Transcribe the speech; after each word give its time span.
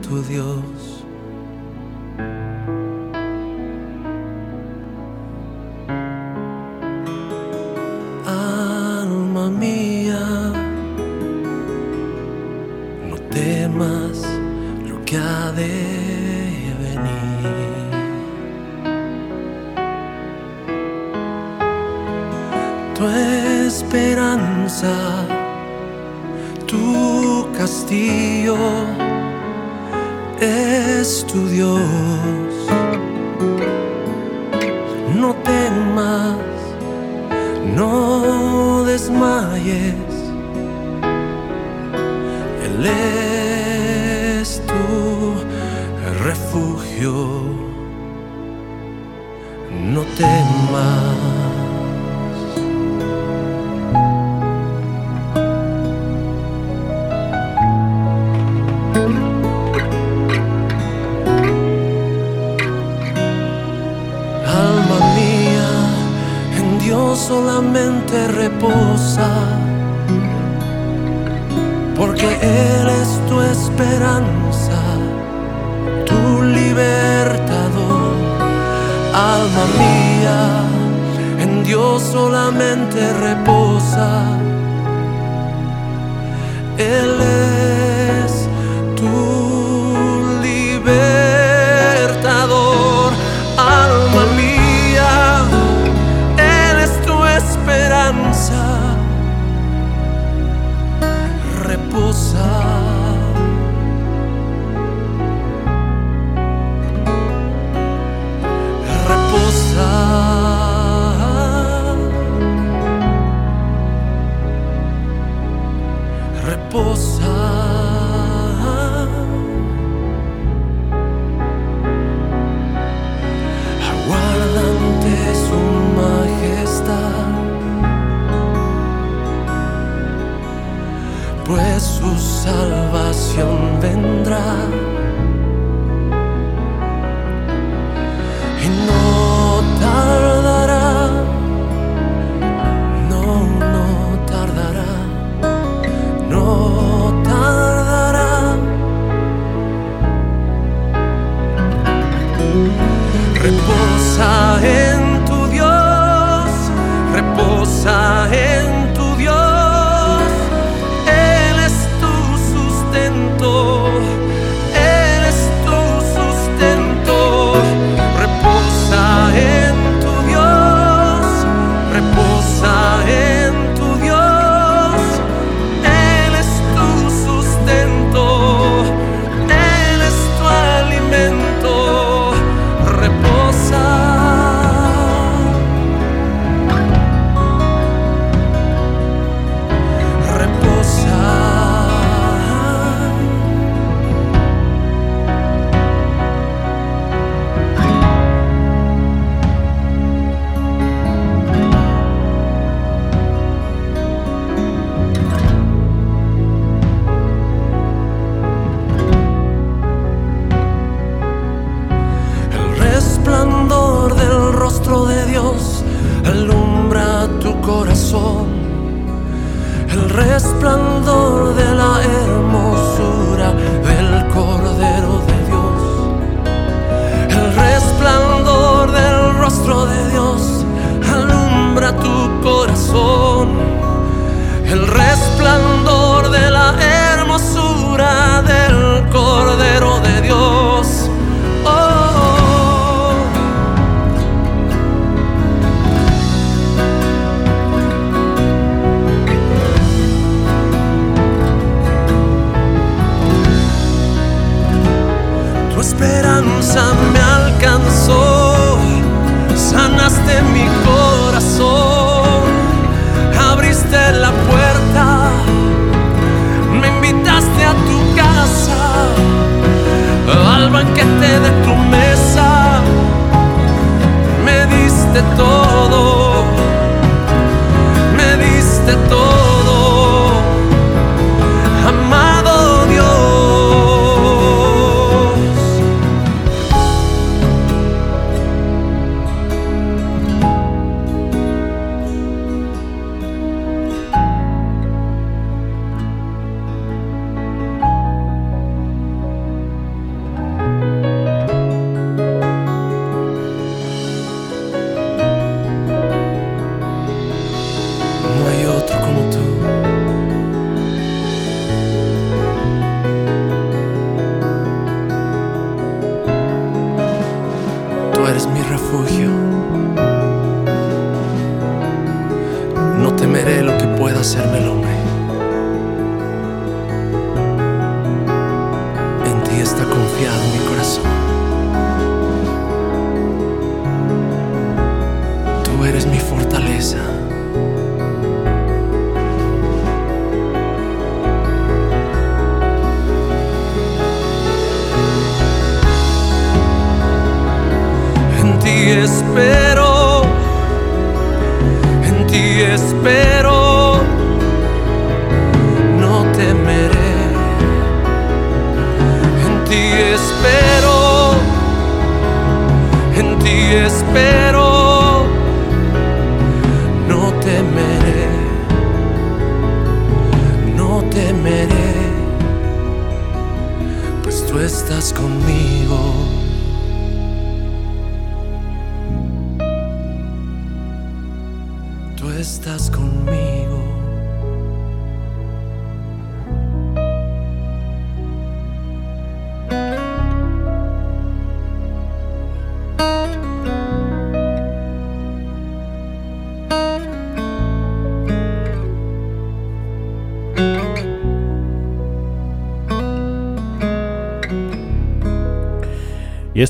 Tu 0.00 0.22
Dios. 0.22 0.91
Es 31.02 31.26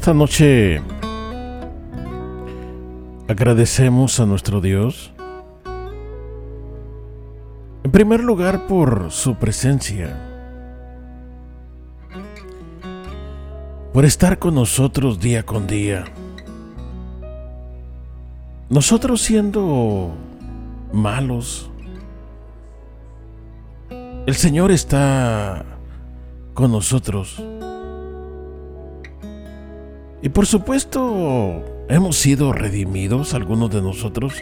esta 0.02 0.14
noche 0.14 0.82
agradecemos 3.28 4.18
a 4.18 4.26
nuestro 4.26 4.60
Dios, 4.60 5.12
en 7.84 7.90
primer 7.92 8.24
lugar 8.24 8.66
por 8.66 9.12
su 9.12 9.36
presencia, 9.36 10.18
por 13.92 14.04
estar 14.04 14.40
con 14.40 14.56
nosotros 14.56 15.20
día 15.20 15.46
con 15.46 15.68
día. 15.68 16.06
Nosotros 18.70 19.22
siendo 19.22 20.16
malos, 20.92 21.70
el 24.26 24.34
Señor 24.34 24.72
está 24.72 25.64
con 26.54 26.72
nosotros. 26.72 27.40
Y 30.22 30.28
por 30.28 30.46
supuesto, 30.46 31.64
hemos 31.88 32.16
sido 32.16 32.52
redimidos, 32.52 33.34
algunos 33.34 33.70
de 33.70 33.82
nosotros. 33.82 34.34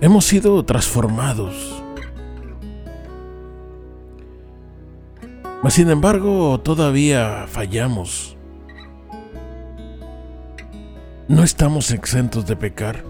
Hemos 0.00 0.24
sido 0.24 0.64
transformados. 0.64 1.82
Mas 5.62 5.74
sin 5.74 5.90
embargo, 5.90 6.60
todavía 6.60 7.46
fallamos. 7.48 8.36
No 11.26 11.42
estamos 11.42 11.90
exentos 11.90 12.46
de 12.46 12.54
pecar. 12.54 13.02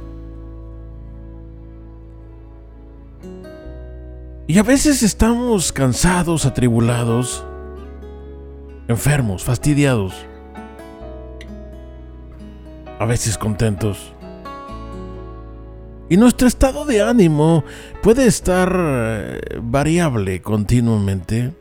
Y 4.47 4.59
a 4.59 4.63
veces 4.63 5.03
estamos 5.03 5.73
cansados, 5.73 6.47
atribulados, 6.47 7.45
enfermos, 8.89 9.45
fastidiados, 9.45 10.15
a 12.99 13.05
veces 13.05 13.39
contentos. 13.39 14.13
Y 16.09 16.17
nuestro 16.17 16.47
estado 16.47 16.85
de 16.85 17.03
ánimo 17.03 17.65
puede 18.03 18.27
estar 18.27 18.73
eh, 18.79 19.41
variable 19.61 20.41
continuamente. 20.41 21.53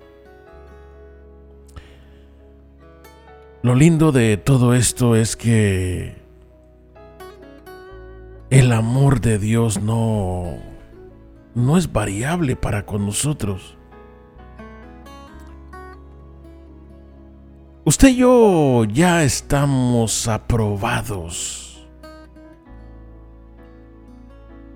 Lo 3.64 3.74
lindo 3.74 4.12
de 4.12 4.38
todo 4.38 4.76
esto 4.76 5.16
es 5.16 5.36
que 5.36 6.16
el 8.52 8.72
amor 8.72 9.22
de 9.22 9.40
Dios 9.40 9.82
no 9.82 10.60
no 11.56 11.78
es 11.78 11.92
variable 11.92 12.56
para 12.56 12.86
con 12.86 13.06
nosotros. 13.06 13.78
Usted 17.88 18.08
y 18.08 18.16
yo 18.16 18.84
ya 18.86 19.24
estamos 19.24 20.28
aprobados. 20.28 21.88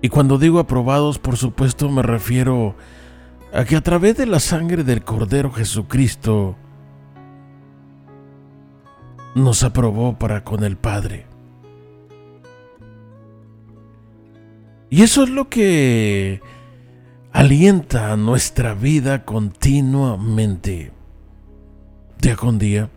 Y 0.00 0.08
cuando 0.08 0.38
digo 0.38 0.60
aprobados, 0.60 1.18
por 1.18 1.36
supuesto 1.36 1.88
me 1.88 2.02
refiero 2.02 2.76
a 3.52 3.64
que 3.64 3.74
a 3.74 3.80
través 3.80 4.16
de 4.16 4.26
la 4.26 4.38
sangre 4.38 4.84
del 4.84 5.02
Cordero 5.02 5.50
Jesucristo 5.50 6.54
nos 9.34 9.64
aprobó 9.64 10.16
para 10.16 10.44
con 10.44 10.62
el 10.62 10.76
Padre. 10.76 11.26
Y 14.88 15.02
eso 15.02 15.24
es 15.24 15.30
lo 15.30 15.48
que 15.48 16.40
alienta 17.32 18.16
nuestra 18.16 18.74
vida 18.74 19.24
continuamente, 19.24 20.92
día 22.20 22.36
con 22.36 22.60
día. 22.60 22.88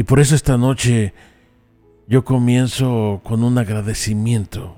Y 0.00 0.02
por 0.02 0.18
eso 0.18 0.34
esta 0.34 0.56
noche 0.56 1.12
yo 2.08 2.24
comienzo 2.24 3.20
con 3.22 3.44
un 3.44 3.58
agradecimiento. 3.58 4.74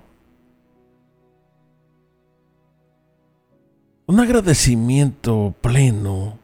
Un 4.06 4.18
agradecimiento 4.18 5.54
pleno 5.60 6.40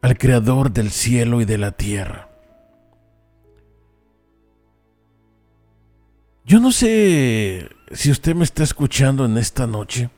al 0.00 0.16
Creador 0.16 0.72
del 0.72 0.90
cielo 0.90 1.42
y 1.42 1.44
de 1.44 1.58
la 1.58 1.72
tierra. 1.72 2.30
Yo 6.46 6.60
no 6.60 6.72
sé 6.72 7.68
si 7.92 8.10
usted 8.10 8.34
me 8.34 8.44
está 8.44 8.62
escuchando 8.62 9.26
en 9.26 9.36
esta 9.36 9.66
noche. 9.66 10.08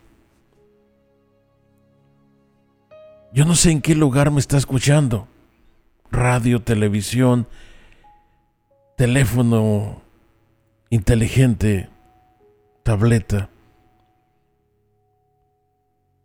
Yo 3.33 3.45
no 3.45 3.57
sé 3.57 3.73
en 3.73 3.83
qué 3.83 3.97
lugar 3.97 4.31
me 4.31 4.39
está 4.39 4.59
escuchando. 4.59 5.27
Radio, 6.13 6.63
televisión, 6.63 7.49
teléfono 8.97 10.03
inteligente, 10.91 11.89
tableta. 12.85 13.49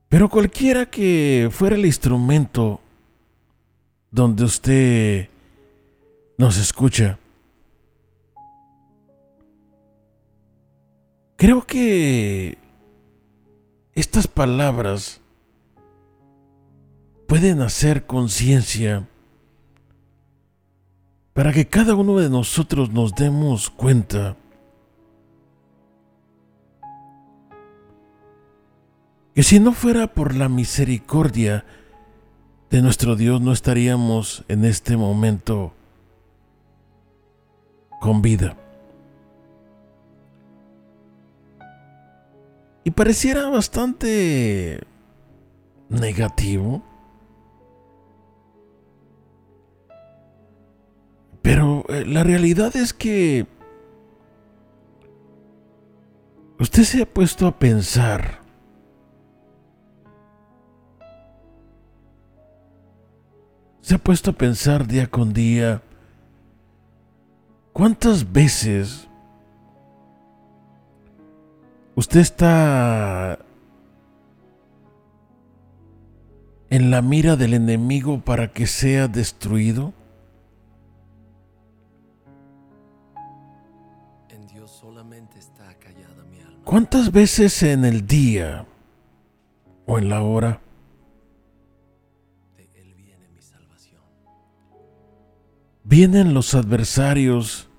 Pero 0.10 0.30
cualquiera 0.30 0.86
que 0.86 1.50
fuera 1.52 1.76
el 1.76 1.86
instrumento 1.86 2.80
donde 4.12 4.44
usted 4.44 5.30
nos 6.38 6.58
escucha, 6.58 7.18
Creo 11.38 11.68
que 11.68 12.58
estas 13.94 14.28
palabras 14.28 15.22
pueden 17.28 17.62
hacer 17.62 18.08
conciencia 18.08 19.08
para 21.38 21.54
que 21.54 21.68
cada 21.68 21.94
uno 21.94 22.18
de 22.18 22.32
nosotros 22.32 22.90
nos 22.90 23.14
demos 23.14 23.70
cuenta 23.70 24.36
que 29.36 29.44
si 29.44 29.60
no 29.60 29.74
fuera 29.74 30.08
por 30.08 30.34
la 30.34 30.50
misericordia 30.50 31.64
de 32.72 32.82
nuestro 32.82 33.16
Dios 33.16 33.40
no 33.40 33.52
estaríamos 33.52 34.46
en 34.48 34.66
este 34.66 34.98
momento 34.98 35.76
con 38.02 38.24
vida. 38.24 38.58
Y 42.84 42.90
pareciera 42.90 43.48
bastante 43.50 44.82
negativo. 45.90 46.82
Pero 51.48 51.86
eh, 51.88 52.04
la 52.06 52.26
realidad 52.26 52.76
es 52.76 52.92
que 52.92 53.48
usted 56.60 56.84
se 56.84 57.04
ha 57.04 57.06
puesto 57.06 57.48
a 57.48 57.58
pensar 57.58 58.42
se 63.80 63.96
ha 63.96 63.98
puesto 63.98 64.32
a 64.32 64.34
pensar 64.34 64.86
día 64.86 65.08
con 65.08 65.32
día 65.32 65.82
cuántas 67.72 68.30
veces 68.30 69.08
Usted 71.96 72.20
está 72.20 73.40
en 76.70 76.92
la 76.92 77.02
mira 77.02 77.36
del 77.36 77.56
enemigo 77.56 78.22
para 78.22 78.54
que 78.54 78.68
sea 78.68 79.08
destruido. 79.08 79.94
¿Cuántas 86.68 87.14
veces 87.14 87.64
en 87.64 87.86
el 87.86 88.06
día 88.06 88.66
o 89.86 90.00
en 90.00 90.10
la 90.10 90.22
hora 90.22 90.60
De 92.58 92.70
Él 92.76 92.94
viene 92.94 93.30
mi 93.34 93.42
salvación. 93.42 94.02
vienen 95.86 96.34
los 96.34 96.54
adversarios 96.56 97.70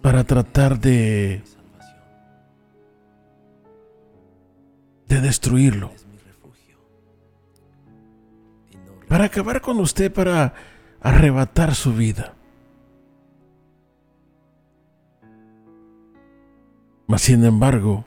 para 0.00 0.22
tratar 0.22 0.78
de, 0.78 1.42
de 5.08 5.20
destruirlo? 5.20 5.90
Para 9.08 9.24
acabar 9.24 9.60
con 9.60 9.80
usted, 9.80 10.12
para 10.12 10.54
arrebatar 11.00 11.74
su 11.74 11.92
vida. 11.94 12.37
Mas 17.08 17.22
sin 17.22 17.42
embargo, 17.42 18.04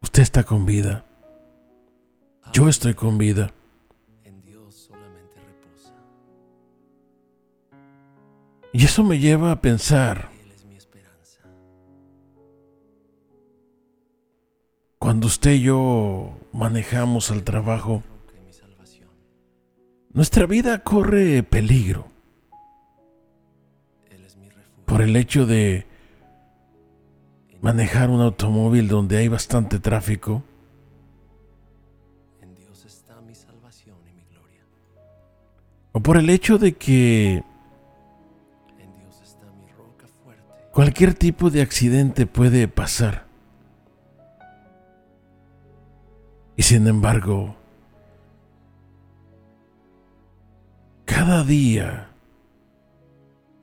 usted 0.00 0.22
está 0.22 0.42
con 0.42 0.64
vida. 0.64 1.04
Yo 2.54 2.66
estoy 2.66 2.94
con 2.94 3.18
vida. 3.18 3.52
Y 8.72 8.84
eso 8.84 9.04
me 9.04 9.18
lleva 9.18 9.52
a 9.52 9.60
pensar, 9.60 10.30
cuando 14.98 15.26
usted 15.26 15.50
y 15.50 15.62
yo 15.62 16.38
manejamos 16.52 17.30
al 17.30 17.42
trabajo, 17.44 18.02
nuestra 20.14 20.46
vida 20.46 20.82
corre 20.82 21.42
peligro 21.42 22.09
por 24.90 25.02
el 25.02 25.14
hecho 25.14 25.46
de 25.46 25.86
manejar 27.60 28.10
un 28.10 28.20
automóvil 28.20 28.88
donde 28.88 29.18
hay 29.18 29.28
bastante 29.28 29.78
tráfico. 29.78 30.42
En 32.42 32.56
Dios 32.56 32.84
está 32.84 33.20
mi 33.20 33.36
salvación 33.36 33.98
y 34.10 34.12
mi 34.12 34.24
gloria. 34.24 34.64
O 35.92 36.00
por 36.00 36.16
el 36.16 36.28
hecho 36.28 36.58
de 36.58 36.72
que 36.72 37.44
En 38.78 38.96
Dios 38.96 39.20
está 39.22 39.46
mi 39.52 39.70
roca 39.70 40.08
fuerte. 40.24 40.42
cualquier 40.72 41.14
tipo 41.14 41.50
de 41.50 41.62
accidente 41.62 42.26
puede 42.26 42.66
pasar. 42.66 43.26
Y 46.56 46.64
sin 46.64 46.88
embargo, 46.88 47.54
cada 51.04 51.44
día 51.44 52.09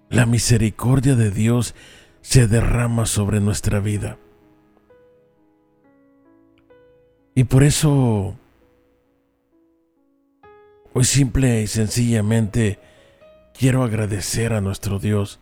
la 0.10 0.26
misericordia 0.26 1.16
de 1.16 1.32
Dios 1.32 1.76
se 2.22 2.48
derrama 2.48 3.06
sobre 3.06 3.40
nuestra 3.40 3.80
vida. 3.80 4.18
Y 7.36 7.44
por 7.44 7.64
eso, 7.64 8.36
hoy 10.94 11.04
simple 11.04 11.62
y 11.62 11.68
sencillamente 11.68 12.80
quiero 13.54 13.84
agradecer 13.84 14.54
a 14.54 14.62
nuestro 14.62 15.00
Dios 15.00 15.40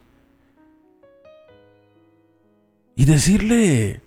y 2.96 3.06
decirle, 3.06 4.02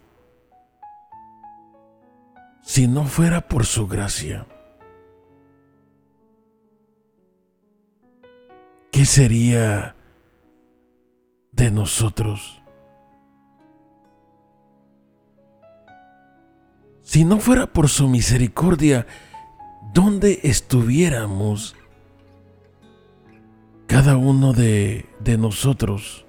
si 2.62 2.86
no 2.86 3.06
fuera 3.06 3.48
por 3.48 3.64
su 3.64 3.86
gracia, 3.86 4.46
¿qué 8.90 9.04
sería 9.04 9.94
de 11.58 11.72
nosotros? 11.72 12.62
Si 17.02 17.24
no 17.24 17.40
fuera 17.40 17.66
por 17.66 17.88
su 17.88 18.06
misericordia, 18.06 19.06
¿dónde 19.92 20.40
estuviéramos 20.44 21.74
cada 23.86 24.16
uno 24.16 24.52
de, 24.52 25.06
de 25.18 25.36
nosotros? 25.36 26.24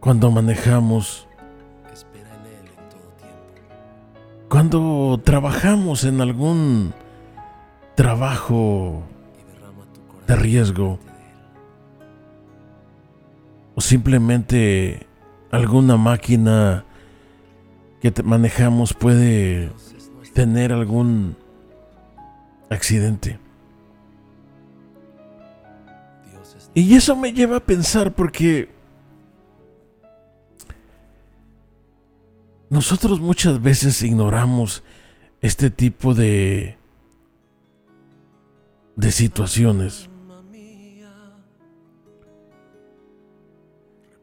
Cuando 0.00 0.32
manejamos, 0.32 1.28
cuando 4.48 5.20
trabajamos 5.22 6.02
en 6.02 6.20
algún 6.20 6.92
trabajo 7.94 9.02
de 10.26 10.36
riesgo 10.36 10.98
o 13.74 13.80
simplemente 13.80 15.06
alguna 15.50 15.96
máquina 15.96 16.84
que 18.00 18.12
manejamos 18.22 18.94
puede 18.94 19.70
tener 20.32 20.72
algún 20.72 21.36
accidente. 22.70 23.38
Y 26.74 26.94
eso 26.94 27.14
me 27.16 27.32
lleva 27.32 27.58
a 27.58 27.60
pensar 27.60 28.14
porque 28.14 28.70
nosotros 32.70 33.20
muchas 33.20 33.60
veces 33.60 34.02
ignoramos 34.02 34.82
este 35.42 35.70
tipo 35.70 36.14
de 36.14 36.78
de 38.96 39.10
situaciones. 39.10 40.08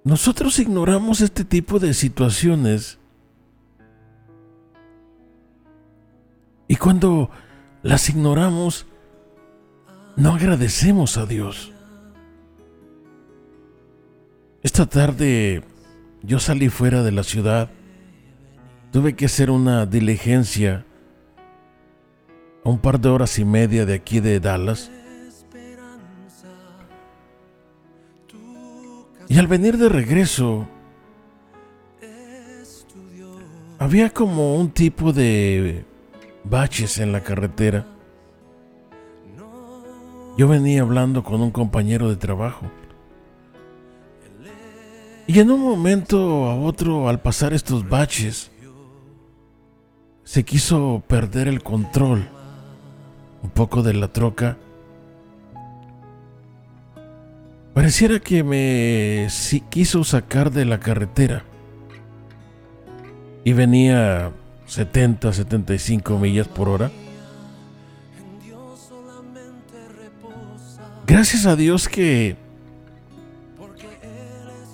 Nosotros 0.03 0.59
ignoramos 0.59 1.21
este 1.21 1.43
tipo 1.43 1.77
de 1.79 1.93
situaciones 1.93 2.97
y 6.67 6.75
cuando 6.77 7.29
las 7.83 8.09
ignoramos 8.09 8.85
no 10.15 10.33
agradecemos 10.33 11.17
a 11.17 11.25
Dios. 11.25 11.71
Esta 14.63 14.85
tarde 14.85 15.63
yo 16.21 16.39
salí 16.39 16.69
fuera 16.69 17.03
de 17.03 17.11
la 17.11 17.23
ciudad. 17.23 17.69
Tuve 18.91 19.15
que 19.15 19.25
hacer 19.25 19.51
una 19.51 19.85
diligencia 19.85 20.85
a 22.63 22.69
un 22.69 22.79
par 22.79 22.99
de 22.99 23.09
horas 23.09 23.39
y 23.39 23.45
media 23.45 23.85
de 23.85 23.93
aquí 23.93 24.19
de 24.19 24.39
Dallas. 24.39 24.91
Y 29.27 29.37
al 29.37 29.47
venir 29.47 29.77
de 29.77 29.89
regreso, 29.89 30.67
había 33.77 34.09
como 34.09 34.55
un 34.55 34.71
tipo 34.71 35.13
de 35.13 35.85
baches 36.43 36.97
en 36.97 37.11
la 37.11 37.21
carretera. 37.21 37.85
Yo 40.37 40.47
venía 40.47 40.81
hablando 40.81 41.23
con 41.23 41.41
un 41.41 41.51
compañero 41.51 42.09
de 42.09 42.15
trabajo. 42.15 42.65
Y 45.27 45.39
en 45.39 45.51
un 45.51 45.61
momento 45.61 46.47
a 46.47 46.55
otro, 46.55 47.07
al 47.07 47.21
pasar 47.21 47.53
estos 47.53 47.87
baches, 47.87 48.49
se 50.23 50.43
quiso 50.43 51.03
perder 51.07 51.47
el 51.47 51.61
control 51.61 52.27
un 53.43 53.49
poco 53.49 53.83
de 53.83 53.93
la 53.93 54.07
troca 54.09 54.57
Pareciera 57.79 58.19
que 58.19 58.43
me 58.43 59.29
sí 59.29 59.61
quiso 59.61 60.03
sacar 60.03 60.51
de 60.51 60.65
la 60.65 60.81
carretera. 60.81 61.43
Y 63.45 63.53
venía 63.53 64.31
70, 64.65 65.31
75 65.31 66.19
millas 66.19 66.49
por 66.49 66.67
hora. 66.67 66.91
Gracias 71.07 71.45
a 71.45 71.55
Dios 71.55 71.87
que 71.87 72.35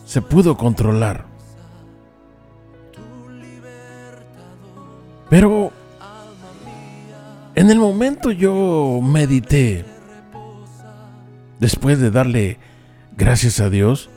se 0.05 0.21
pudo 0.23 0.57
controlar. 0.57 1.25
Pero 5.29 5.64
en 7.65 7.71
el 7.71 7.79
momento 7.79 8.29
yo 8.29 8.99
medité, 9.01 9.83
después 11.59 11.99
de 11.99 12.11
darle 12.11 12.59
gracias 13.17 13.59
a 13.59 13.71
Dios. 13.71 14.07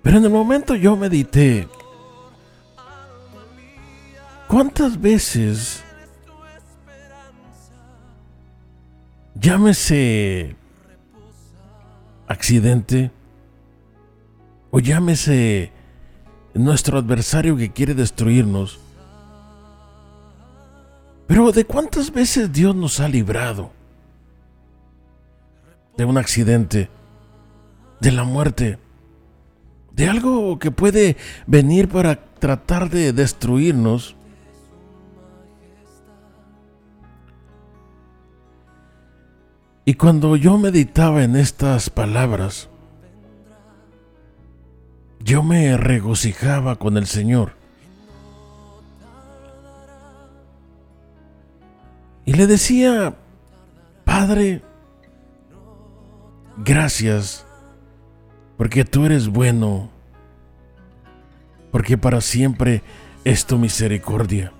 Pero 0.00 0.18
en 0.18 0.24
el 0.24 0.30
momento 0.30 0.76
yo 0.76 0.96
medité, 0.96 1.66
¿cuántas 4.46 5.00
veces, 5.00 5.82
llámese 9.34 10.54
accidente, 12.28 13.10
o 14.70 14.78
llámese 14.78 15.72
nuestro 16.54 16.98
adversario 16.98 17.56
que 17.56 17.72
quiere 17.72 17.94
destruirnos, 17.94 18.78
pero 21.28 21.52
de 21.52 21.64
cuántas 21.64 22.12
veces 22.12 22.52
Dios 22.52 22.74
nos 22.74 22.98
ha 22.98 23.08
librado? 23.08 23.78
de 25.98 26.04
un 26.04 26.16
accidente, 26.16 26.88
de 28.00 28.12
la 28.12 28.22
muerte, 28.22 28.78
de 29.90 30.08
algo 30.08 30.60
que 30.60 30.70
puede 30.70 31.16
venir 31.48 31.88
para 31.88 32.24
tratar 32.38 32.88
de 32.88 33.12
destruirnos. 33.12 34.14
Y 39.84 39.94
cuando 39.94 40.36
yo 40.36 40.56
meditaba 40.56 41.24
en 41.24 41.34
estas 41.34 41.90
palabras, 41.90 42.68
yo 45.18 45.42
me 45.42 45.76
regocijaba 45.76 46.76
con 46.76 46.96
el 46.96 47.06
Señor. 47.06 47.57
Y 52.28 52.34
le 52.34 52.46
decía, 52.46 53.16
Padre, 54.04 54.62
Gracias, 56.64 57.46
porque 58.56 58.84
tú 58.84 59.06
eres 59.06 59.28
bueno, 59.28 59.90
porque 61.70 61.96
para 61.96 62.20
siempre 62.20 62.82
es 63.24 63.46
tu 63.46 63.58
misericordia. 63.58 64.52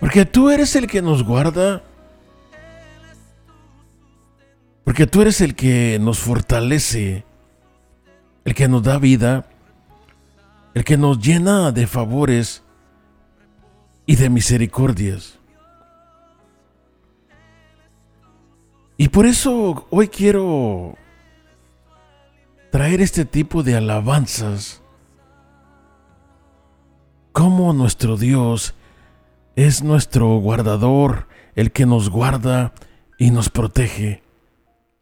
Porque 0.00 0.26
tú 0.26 0.50
eres 0.50 0.76
el 0.76 0.86
que 0.86 1.00
nos 1.00 1.24
guarda. 1.24 1.82
Porque 4.84 5.06
tú 5.06 5.22
eres 5.22 5.40
el 5.40 5.54
que 5.54 5.98
nos 5.98 6.18
fortalece, 6.18 7.24
el 8.44 8.54
que 8.54 8.68
nos 8.68 8.82
da 8.82 8.98
vida, 8.98 9.46
el 10.74 10.84
que 10.84 10.98
nos 10.98 11.18
llena 11.18 11.72
de 11.72 11.86
favores 11.86 12.63
y 14.06 14.16
de 14.16 14.30
misericordias. 14.30 15.38
Y 18.96 19.08
por 19.08 19.26
eso 19.26 19.86
hoy 19.90 20.08
quiero 20.08 20.96
traer 22.70 23.00
este 23.00 23.24
tipo 23.24 23.62
de 23.62 23.76
alabanzas. 23.76 24.82
Como 27.32 27.72
nuestro 27.72 28.16
Dios 28.16 28.74
es 29.56 29.82
nuestro 29.82 30.38
guardador, 30.38 31.26
el 31.56 31.72
que 31.72 31.86
nos 31.86 32.10
guarda 32.10 32.72
y 33.18 33.30
nos 33.30 33.48
protege 33.48 34.22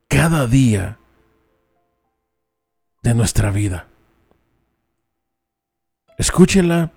cada 0.08 0.46
día 0.46 0.98
de 3.02 3.14
nuestra 3.14 3.50
vida. 3.50 3.88
Escúchela 6.18 6.92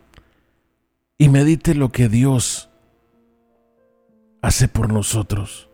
y 1.18 1.30
medite 1.30 1.76
lo 1.76 1.92
que 1.92 2.10
Dios 2.10 2.70
hace 4.42 4.68
por 4.68 4.92
nosotros. 4.92 5.70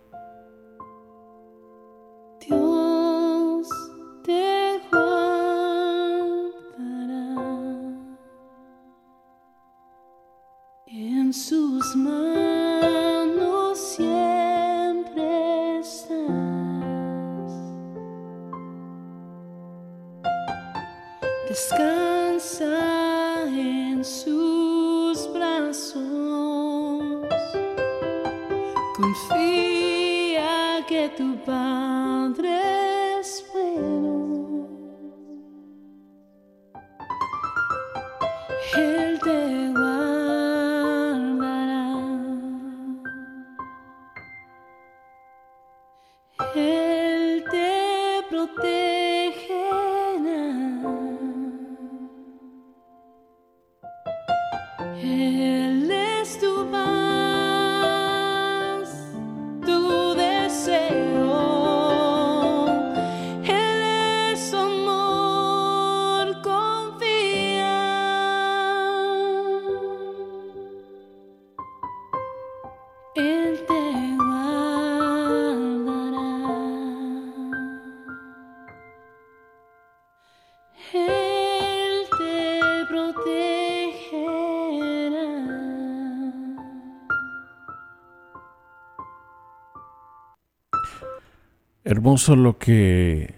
Hermoso 92.02 92.36
lo 92.36 92.58
que 92.58 93.36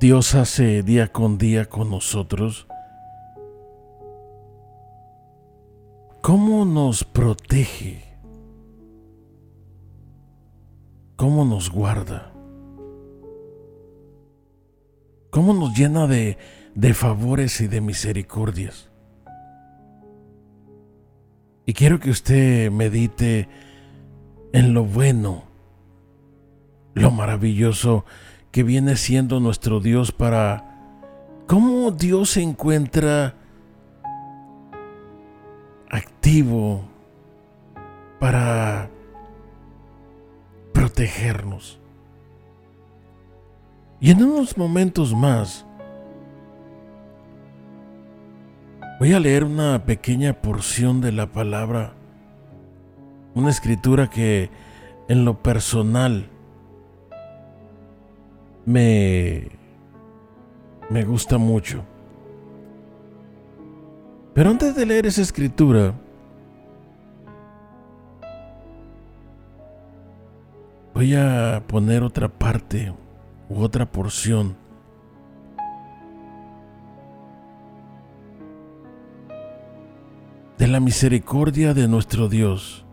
Dios 0.00 0.34
hace 0.34 0.82
día 0.82 1.12
con 1.12 1.38
día 1.38 1.66
con 1.66 1.88
nosotros. 1.88 2.66
¿Cómo 6.22 6.64
nos 6.64 7.04
protege? 7.04 8.02
¿Cómo 11.14 11.44
nos 11.44 11.70
guarda? 11.70 12.32
¿Cómo 15.30 15.54
nos 15.54 15.78
llena 15.78 16.08
de, 16.08 16.36
de 16.74 16.94
favores 16.94 17.60
y 17.60 17.68
de 17.68 17.80
misericordias? 17.80 18.90
Y 21.64 21.74
quiero 21.74 22.00
que 22.00 22.10
usted 22.10 22.72
medite 22.72 23.48
en 24.52 24.74
lo 24.74 24.84
bueno 24.84 25.49
lo 27.00 27.10
maravilloso 27.10 28.04
que 28.50 28.62
viene 28.62 28.96
siendo 28.96 29.40
nuestro 29.40 29.80
Dios 29.80 30.12
para 30.12 30.64
cómo 31.46 31.90
Dios 31.90 32.30
se 32.30 32.42
encuentra 32.42 33.34
activo 35.88 36.84
para 38.18 38.90
protegernos. 40.72 41.80
Y 44.00 44.10
en 44.10 44.22
unos 44.22 44.56
momentos 44.56 45.14
más 45.14 45.66
voy 48.98 49.12
a 49.12 49.20
leer 49.20 49.44
una 49.44 49.84
pequeña 49.84 50.34
porción 50.34 51.00
de 51.00 51.12
la 51.12 51.32
palabra, 51.32 51.94
una 53.34 53.50
escritura 53.50 54.10
que 54.10 54.50
en 55.08 55.24
lo 55.24 55.42
personal 55.42 56.28
me, 58.64 59.48
me 60.88 61.04
gusta 61.04 61.38
mucho. 61.38 61.84
Pero 64.34 64.50
antes 64.50 64.74
de 64.74 64.86
leer 64.86 65.06
esa 65.06 65.22
escritura, 65.22 65.94
voy 70.94 71.14
a 71.14 71.62
poner 71.66 72.02
otra 72.02 72.28
parte 72.28 72.94
u 73.48 73.60
otra 73.62 73.90
porción 73.90 74.56
de 80.58 80.68
la 80.68 80.78
misericordia 80.78 81.72
de 81.72 81.88
nuestro 81.88 82.28
Dios. 82.28 82.84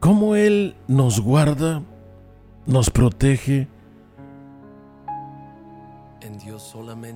Cómo 0.00 0.34
Él 0.34 0.74
nos 0.88 1.20
guarda 1.20 1.82
nos 2.66 2.90
protege. 2.90 3.68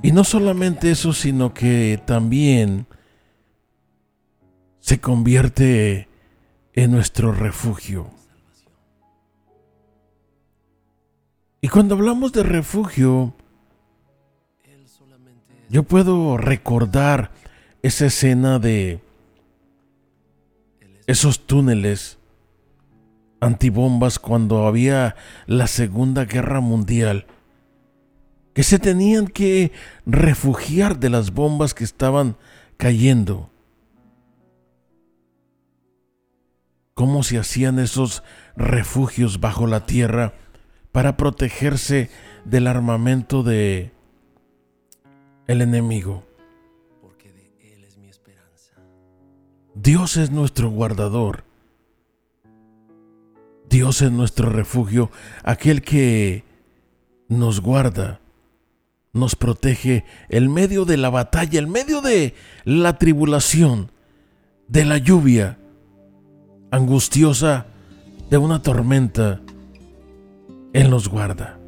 y 0.03 0.13
no 0.13 0.25
solamente 0.25 0.91
eso, 0.91 1.13
sino 1.13 1.55
que 1.55 2.01
también 2.05 2.87
se 4.81 5.01
convierte 5.01 6.09
en 6.75 6.91
nuestro 6.91 7.33
refugio. 7.33 8.11
Y 11.61 11.69
cuando 11.69 11.95
hablamos 11.95 12.33
de 12.33 12.43
refugio, 12.43 13.35
yo 15.71 15.83
puedo 15.85 16.37
recordar 16.37 17.31
esa 17.83 18.07
escena 18.07 18.59
de 18.59 19.01
esos 21.07 21.47
túneles 21.47 22.19
antibombas 23.45 24.19
cuando 24.19 24.67
había 24.67 25.17
la 25.47 25.67
Segunda 25.67 26.25
Guerra 26.25 26.61
Mundial, 26.61 27.27
que 28.55 28.63
se 28.63 28.79
tenían 28.79 29.27
que 29.27 29.73
refugiar 30.07 30.99
de 30.99 31.11
las 31.11 31.33
bombas 31.33 31.75
que 31.75 31.85
estaban 31.85 32.37
cayendo. 32.77 33.51
¿Cómo 36.95 37.23
se 37.25 37.39
hacían 37.39 37.79
esos 37.81 38.23
refugios 38.57 39.41
bajo 39.41 39.67
la 39.67 39.85
tierra 39.85 40.35
para 40.93 41.17
protegerse 41.17 42.09
del 42.45 42.69
armamento 42.69 43.43
de 43.43 43.93
el 45.49 45.61
enemigo? 45.61 46.25
Porque 47.03 47.33
de 47.33 47.75
él 47.75 47.85
es 47.85 47.99
mi 47.99 48.09
esperanza. 48.09 48.75
Dios 49.75 50.17
es 50.17 50.31
nuestro 50.31 50.71
guardador. 50.71 51.44
Dios 53.75 54.03
es 54.03 54.13
nuestro 54.13 54.51
refugio, 54.51 55.11
aquel 55.43 55.83
que 55.83 56.45
nos 57.29 57.61
guarda, 57.61 58.21
nos 59.13 59.35
protege 59.35 60.05
en 60.29 60.53
medio 60.53 60.85
de 60.85 60.97
la 60.97 61.11
batalla, 61.11 61.59
en 61.59 61.69
medio 61.69 62.01
de 62.01 62.35
la 62.65 62.99
tribulación, 62.99 63.91
de 64.69 64.85
la 64.85 64.99
lluvia 64.99 65.59
angustiosa, 66.71 67.67
de 68.31 68.39
una 68.39 68.63
tormenta. 68.63 69.41
Él 70.73 70.89
nos 70.89 71.09
guarda. 71.09 71.59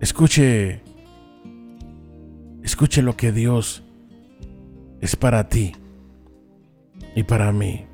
Escuche, 0.00 0.80
escuche 2.62 3.02
lo 3.02 3.18
que 3.18 3.32
Dios 3.32 3.82
es 5.02 5.14
para 5.14 5.50
ti 5.50 5.74
y 7.14 7.24
para 7.24 7.52
mí. 7.52 7.91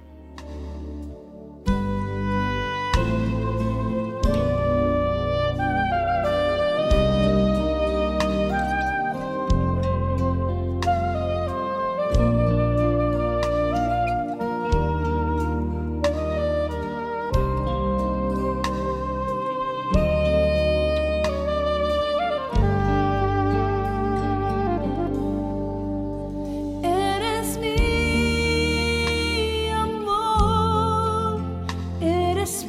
Yes, 32.49 32.65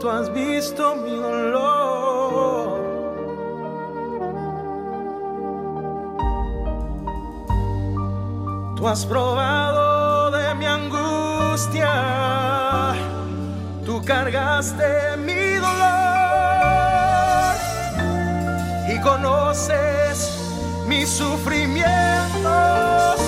tú 0.00 0.08
has 0.08 0.32
visto 0.32 0.96
mi 0.96 1.16
dolor. 1.16 2.78
Tú 8.76 8.86
has 8.86 9.04
probado 9.04 10.30
de 10.30 10.54
mi 10.54 10.66
angustia, 10.66 11.90
tú 13.84 14.00
cargaste 14.04 15.16
mi 15.16 15.54
dolor 15.54 17.56
y 18.88 19.00
conoces 19.00 20.38
mis 20.86 21.08
sufrimientos. 21.08 23.27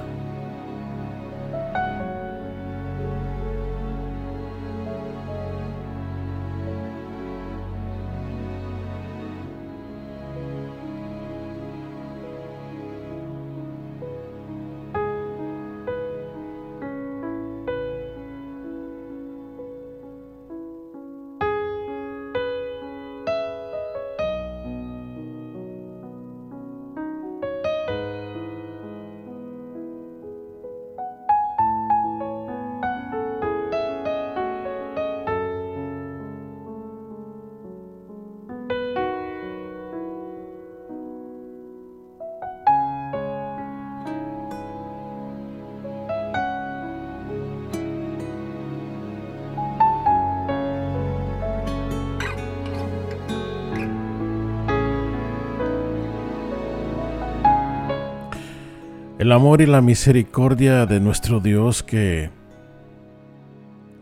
El 59.21 59.31
amor 59.31 59.61
y 59.61 59.67
la 59.67 59.81
misericordia 59.81 60.87
de 60.87 60.99
nuestro 60.99 61.39
Dios 61.39 61.83
que 61.83 62.31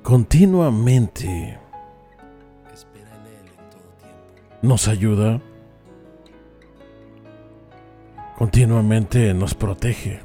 continuamente 0.01 1.59
nos 4.61 4.87
ayuda, 4.87 5.41
continuamente 8.37 9.33
nos 9.33 9.55
protege. 9.55 10.21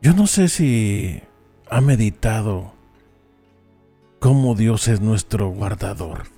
Yo 0.00 0.14
no 0.14 0.28
sé 0.28 0.46
si 0.48 1.20
ha 1.68 1.80
meditado 1.80 2.74
cómo 4.20 4.54
Dios 4.54 4.86
es 4.86 5.00
nuestro 5.00 5.48
guardador. 5.48 6.37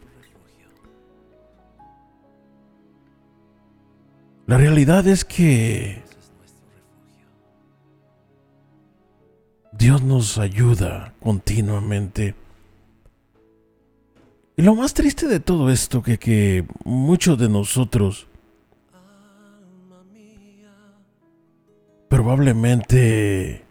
La 4.51 4.57
realidad 4.57 5.07
es 5.07 5.25
que. 5.25 6.03
Dios 9.71 10.03
nos 10.03 10.39
ayuda 10.39 11.15
continuamente. 11.21 12.35
Y 14.57 14.63
lo 14.63 14.75
más 14.75 14.93
triste 14.93 15.29
de 15.29 15.39
todo 15.39 15.71
esto 15.71 16.03
que, 16.03 16.19
que 16.19 16.67
muchos 16.85 17.39
de 17.39 17.49
nosotros 17.49 18.27
probablemente 22.09 23.65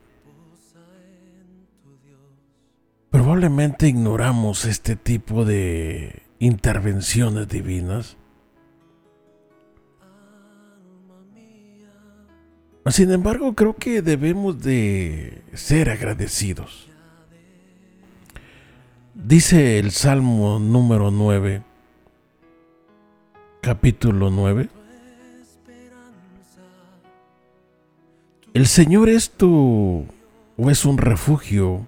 probablemente 3.09 3.89
ignoramos 3.89 4.63
este 4.63 4.95
tipo 4.95 5.43
de 5.43 6.23
intervenciones 6.39 7.49
divinas. 7.49 8.15
Sin 12.91 13.11
embargo, 13.11 13.53
creo 13.53 13.75
que 13.75 14.01
debemos 14.01 14.61
de 14.61 15.43
ser 15.53 15.89
agradecidos. 15.89 16.87
Dice 19.13 19.77
el 19.79 19.91
Salmo 19.91 20.59
número 20.59 21.11
9, 21.11 21.61
capítulo 23.61 24.31
9. 24.31 24.69
El 28.53 28.65
Señor 28.65 29.09
es 29.09 29.29
tu 29.29 30.05
o 30.57 30.69
es 30.71 30.85
un 30.85 30.97
refugio 30.97 31.85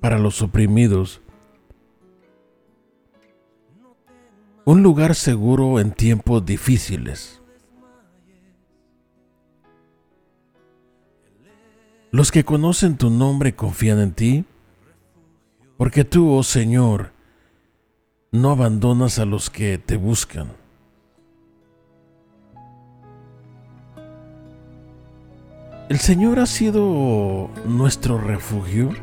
para 0.00 0.18
los 0.18 0.40
oprimidos, 0.40 1.20
un 4.64 4.82
lugar 4.82 5.14
seguro 5.14 5.80
en 5.80 5.92
tiempos 5.92 6.46
difíciles. 6.46 7.42
Los 12.16 12.32
que 12.32 12.46
conocen 12.46 12.96
tu 12.96 13.10
nombre 13.10 13.54
confían 13.54 14.00
en 14.00 14.12
ti, 14.12 14.46
porque 15.76 16.02
tú, 16.02 16.32
oh 16.32 16.42
Señor, 16.42 17.10
no 18.32 18.52
abandonas 18.52 19.18
a 19.18 19.26
los 19.26 19.50
que 19.50 19.76
te 19.76 19.98
buscan. 19.98 20.48
El 25.90 25.98
Señor 25.98 26.38
ha 26.38 26.46
sido 26.46 27.50
nuestro 27.66 28.16
refugio. 28.16 28.94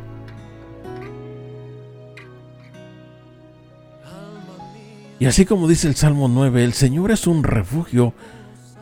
Y 5.19 5.27
así 5.27 5.45
como 5.45 5.67
dice 5.67 5.87
el 5.87 5.95
Salmo 5.95 6.29
9, 6.29 6.63
el 6.63 6.73
Señor 6.73 7.11
es 7.11 7.27
un 7.27 7.43
refugio 7.43 8.15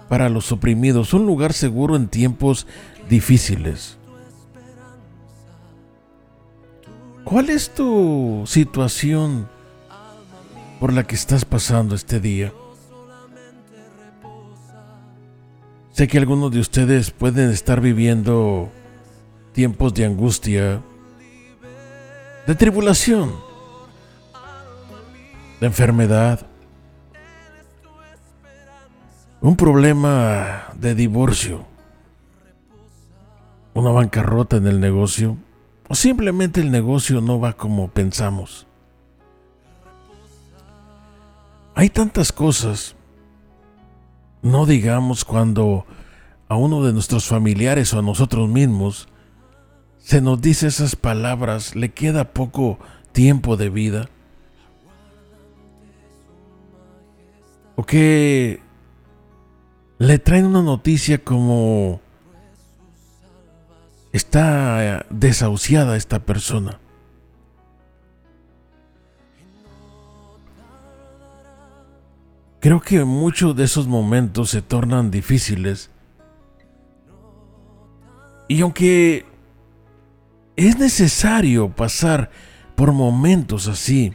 para 0.07 0.29
los 0.29 0.53
oprimidos, 0.53 1.13
un 1.13 1.25
lugar 1.25 1.51
seguro 1.51 1.97
en 1.97 2.07
tiempos 2.07 2.65
difíciles. 3.09 3.97
¿Cuál 7.24 7.49
es 7.49 7.69
tu 7.74 8.43
situación 8.45 9.47
por 10.80 10.91
la 10.91 11.05
que 11.05 11.15
estás 11.15 11.45
pasando 11.45 11.95
este 11.95 12.19
día? 12.19 12.51
Sé 15.91 16.07
que 16.07 16.17
algunos 16.17 16.51
de 16.51 16.59
ustedes 16.59 17.11
pueden 17.11 17.51
estar 17.51 17.80
viviendo 17.80 18.69
tiempos 19.53 19.93
de 19.93 20.05
angustia, 20.05 20.82
de 22.47 22.55
tribulación, 22.55 23.34
de 25.59 25.67
enfermedad, 25.67 26.47
un 29.41 29.55
problema 29.55 30.65
de 30.76 30.95
divorcio, 30.95 31.65
una 33.74 33.91
bancarrota 33.91 34.57
en 34.57 34.67
el 34.67 34.80
negocio, 34.80 35.38
o 35.92 35.96
simplemente 35.96 36.62
el 36.62 36.72
negocio 36.72 37.20
no 37.20 37.38
va 37.38 37.52
como 37.52 37.89
pensamos. 37.89 38.66
Hay 41.76 41.89
tantas 41.89 42.32
cosas, 42.32 42.96
no 44.42 44.66
digamos 44.66 45.26
cuando 45.26 45.86
a 46.48 46.56
uno 46.56 46.82
de 46.86 46.94
nuestros 46.94 47.28
familiares 47.28 47.94
o 47.94 48.00
a 48.00 48.04
nosotros 48.04 48.48
mismos 48.48 49.10
se 49.98 50.22
nos 50.22 50.39
dice 50.39 50.68
esas 50.68 50.96
palabras, 50.96 51.76
le 51.76 51.92
queda 51.92 52.32
poco 52.32 52.80
tiempo 53.12 53.58
de 53.58 53.70
vida. 53.70 54.10
O 57.76 57.84
que 57.84 58.62
le 59.98 60.20
traen 60.20 60.46
una 60.46 60.62
noticia 60.62 61.22
como 61.22 62.00
está 64.12 65.05
desahuciada 65.09 65.95
esta 65.95 66.20
persona. 66.20 66.80
Creo 72.59 72.80
que 72.80 73.03
muchos 73.03 73.55
de 73.55 73.64
esos 73.64 73.88
momentos 73.88 74.51
se 74.51 74.62
tornan 74.62 75.09
difíciles. 75.09 75.89
Y 78.47 78.62
aunque 78.62 79.26
es 80.55 80.78
necesario 80.78 81.70
pasar 81.70 82.30
por 82.76 82.91
momentos 82.91 83.68
así, 83.68 84.14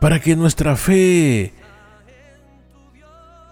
para 0.00 0.18
que 0.18 0.34
nuestra 0.34 0.76
fe 0.76 1.52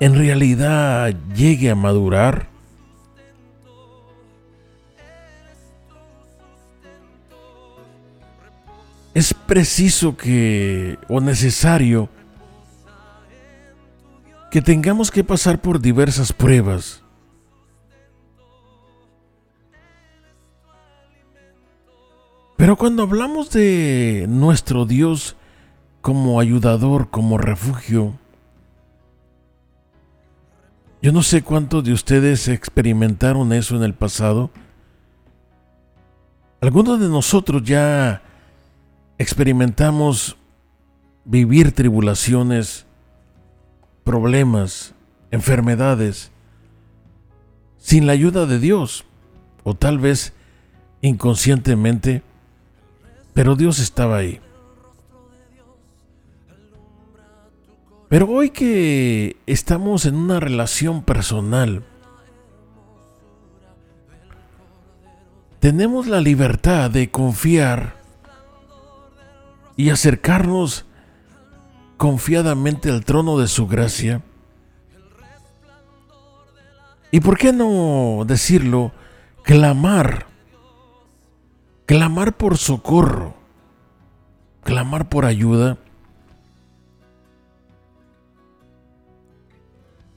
en 0.01 0.15
realidad 0.15 1.15
llegue 1.35 1.71
a 1.71 1.75
madurar, 1.75 2.49
es 9.19 9.35
preciso 9.35 10.17
que, 10.17 10.97
o 11.09 11.21
necesario, 11.21 12.09
que 14.49 14.63
tengamos 14.63 15.11
que 15.11 15.25
pasar 15.25 15.61
por 15.61 15.81
diversas 15.81 16.33
pruebas. 16.33 17.03
Pero 22.57 22.77
cuando 22.77 23.03
hablamos 23.03 23.51
de 23.51 24.27
nuestro 24.29 24.87
Dios 24.87 25.35
como 26.01 26.39
ayudador, 26.39 27.11
como 27.11 27.39
refugio, 27.39 28.15
yo 31.03 31.11
no 31.11 31.25
sé 31.25 31.43
cuántos 31.43 31.83
de 31.83 31.93
ustedes 31.93 32.47
experimentaron 32.47 33.53
eso 33.53 33.75
en 33.75 33.83
el 33.83 33.95
pasado. 33.95 34.51
Algunos 36.61 37.01
de 37.01 37.09
nosotros 37.09 37.65
ya 37.65 38.23
experimentamos 39.19 40.37
vivir 41.25 41.73
tribulaciones, 41.73 42.87
problemas, 44.05 44.95
enfermedades, 45.31 46.31
sin 47.79 48.07
la 48.07 48.13
ayuda 48.13 48.47
de 48.47 48.59
Dios, 48.59 49.05
o 49.65 49.75
tal 49.75 49.99
vez 49.99 50.33
inconscientemente, 51.03 52.23
pero 53.35 53.57
Dios 53.57 53.79
estaba 53.81 54.17
ahí. 54.17 54.41
Pero 58.09 58.27
hoy 58.29 58.51
que 58.51 59.37
estamos 59.47 60.07
en 60.07 60.15
una 60.15 60.41
relación 60.41 61.03
personal, 61.03 61.83
tenemos 65.61 66.07
la 66.07 66.21
libertad 66.23 66.91
de 66.91 67.11
confiar 67.11 67.98
y 69.79 69.91
acercarnos 69.91 70.87
confiadamente 71.97 72.91
al 72.91 73.05
trono 73.05 73.39
de 73.39 73.47
su 73.47 73.69
gracia. 73.69 74.23
¿Y 77.13 77.21
por 77.21 77.39
qué 77.39 77.53
no 77.53 78.25
decirlo? 78.27 78.91
Clamar. 79.45 80.27
Clamar 81.87 82.37
por 82.37 82.59
socorro. 82.59 83.37
Clamar 84.65 85.09
por 85.09 85.25
ayuda. 85.25 85.79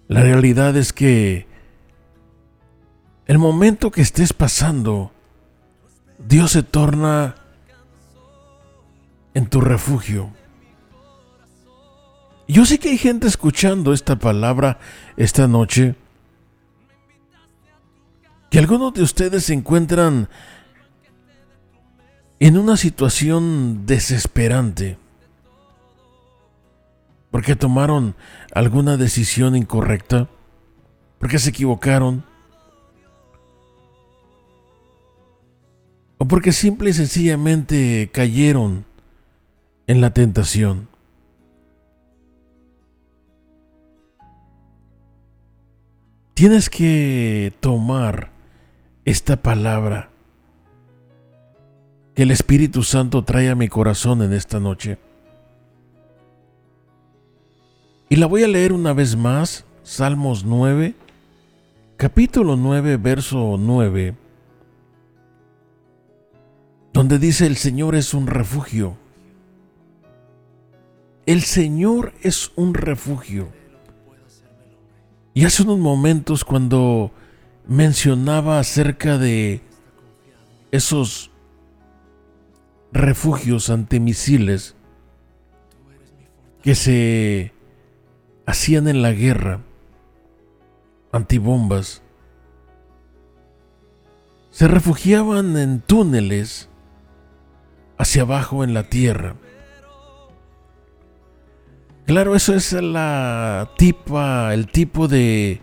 La 0.07 0.23
realidad 0.23 0.75
es 0.75 0.91
que 0.91 1.45
el 3.27 3.37
momento 3.37 3.91
que 3.91 4.01
estés 4.01 4.33
pasando, 4.33 5.11
Dios 6.17 6.51
se 6.51 6.63
torna 6.63 7.35
en 9.33 9.47
tu 9.47 9.61
refugio. 9.61 10.31
Yo 12.47 12.65
sé 12.65 12.79
que 12.79 12.89
hay 12.89 12.97
gente 12.97 13.27
escuchando 13.27 13.93
esta 13.93 14.17
palabra 14.17 14.77
esta 15.15 15.47
noche, 15.47 15.95
que 18.49 18.59
algunos 18.59 18.93
de 18.93 19.03
ustedes 19.03 19.45
se 19.45 19.53
encuentran 19.53 20.27
en 22.39 22.57
una 22.57 22.75
situación 22.75 23.85
desesperante, 23.85 24.97
porque 27.29 27.55
tomaron 27.55 28.15
alguna 28.53 28.97
decisión 28.97 29.55
incorrecta, 29.55 30.27
porque 31.19 31.39
se 31.39 31.51
equivocaron, 31.51 32.25
o 36.17 36.27
porque 36.27 36.51
simple 36.51 36.89
y 36.89 36.93
sencillamente 36.93 38.09
cayeron 38.11 38.90
en 39.91 39.99
la 39.99 40.11
tentación. 40.13 40.87
Tienes 46.33 46.69
que 46.69 47.51
tomar 47.59 48.31
esta 49.03 49.41
palabra 49.41 50.09
que 52.15 52.23
el 52.23 52.31
Espíritu 52.31 52.83
Santo 52.83 53.25
trae 53.25 53.49
a 53.49 53.55
mi 53.55 53.67
corazón 53.67 54.21
en 54.21 54.31
esta 54.31 54.61
noche. 54.61 54.97
Y 58.07 58.15
la 58.15 58.27
voy 58.27 58.43
a 58.43 58.47
leer 58.47 58.71
una 58.71 58.93
vez 58.93 59.17
más, 59.17 59.65
Salmos 59.83 60.45
9, 60.45 60.95
capítulo 61.97 62.55
9, 62.55 62.95
verso 62.95 63.57
9, 63.59 64.15
donde 66.93 67.19
dice, 67.19 67.45
el 67.45 67.57
Señor 67.57 67.95
es 67.95 68.13
un 68.13 68.27
refugio 68.27 69.00
el 71.25 71.41
Señor 71.43 72.13
es 72.21 72.51
un 72.55 72.73
refugio. 72.73 73.49
Y 75.33 75.45
hace 75.45 75.63
unos 75.63 75.79
momentos 75.79 76.43
cuando 76.43 77.11
mencionaba 77.67 78.59
acerca 78.59 79.17
de 79.17 79.61
esos 80.71 81.31
refugios 82.91 83.69
antimisiles 83.69 84.75
que 86.63 86.75
se 86.75 87.53
hacían 88.45 88.87
en 88.87 89.01
la 89.01 89.11
guerra, 89.11 89.61
antibombas, 91.11 92.01
se 94.49 94.67
refugiaban 94.67 95.57
en 95.57 95.79
túneles 95.79 96.69
hacia 97.97 98.23
abajo 98.23 98.63
en 98.63 98.73
la 98.73 98.83
tierra. 98.83 99.35
Claro, 102.11 102.35
eso 102.35 102.53
es 102.53 102.73
la 102.73 103.71
tipa, 103.77 104.53
el 104.53 104.67
tipo 104.67 105.07
de, 105.07 105.61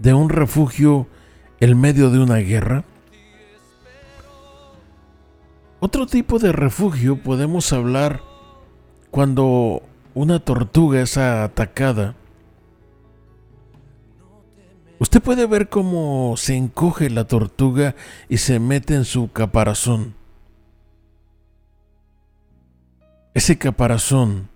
de 0.00 0.12
un 0.12 0.28
refugio 0.28 1.06
en 1.60 1.80
medio 1.80 2.10
de 2.10 2.18
una 2.18 2.38
guerra. 2.38 2.82
Otro 5.78 6.08
tipo 6.08 6.40
de 6.40 6.50
refugio 6.50 7.22
podemos 7.22 7.72
hablar 7.72 8.22
cuando 9.12 9.84
una 10.14 10.40
tortuga 10.40 11.00
es 11.00 11.16
atacada. 11.16 12.16
Usted 14.98 15.22
puede 15.22 15.46
ver 15.46 15.68
cómo 15.68 16.34
se 16.36 16.56
encoge 16.56 17.08
la 17.08 17.22
tortuga 17.22 17.94
y 18.28 18.38
se 18.38 18.58
mete 18.58 18.96
en 18.96 19.04
su 19.04 19.30
caparazón. 19.30 20.16
Ese 23.32 23.56
caparazón 23.58 24.55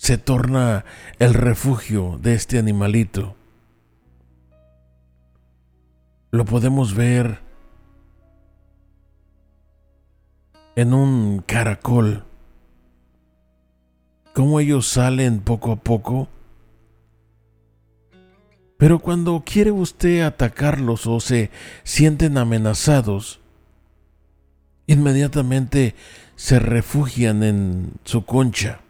se 0.00 0.16
torna 0.16 0.86
el 1.18 1.34
refugio 1.34 2.18
de 2.22 2.32
este 2.32 2.58
animalito. 2.58 3.36
Lo 6.30 6.46
podemos 6.46 6.94
ver 6.94 7.40
en 10.74 10.94
un 10.94 11.42
caracol, 11.42 12.24
cómo 14.32 14.58
ellos 14.58 14.88
salen 14.88 15.40
poco 15.40 15.72
a 15.72 15.76
poco. 15.76 16.28
Pero 18.78 19.00
cuando 19.00 19.42
quiere 19.44 19.70
usted 19.70 20.22
atacarlos 20.22 21.06
o 21.06 21.20
se 21.20 21.50
sienten 21.84 22.38
amenazados, 22.38 23.40
inmediatamente 24.86 25.94
se 26.36 26.58
refugian 26.58 27.42
en 27.42 27.92
su 28.04 28.24
concha. 28.24 28.80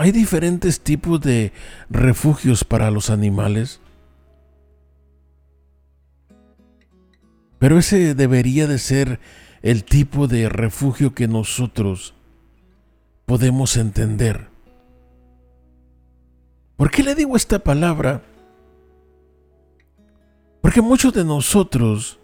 Hay 0.00 0.12
diferentes 0.12 0.80
tipos 0.80 1.20
de 1.20 1.52
refugios 1.90 2.64
para 2.64 2.90
los 2.90 3.10
animales. 3.10 3.80
Pero 7.58 7.78
ese 7.78 8.14
debería 8.14 8.66
de 8.66 8.78
ser 8.78 9.20
el 9.60 9.84
tipo 9.84 10.26
de 10.26 10.48
refugio 10.48 11.14
que 11.14 11.28
nosotros 11.28 12.14
podemos 13.26 13.76
entender. 13.76 14.48
¿Por 16.76 16.90
qué 16.90 17.02
le 17.02 17.14
digo 17.14 17.36
esta 17.36 17.58
palabra? 17.58 18.22
Porque 20.62 20.80
muchos 20.80 21.12
de 21.12 21.26
nosotros, 21.26 22.18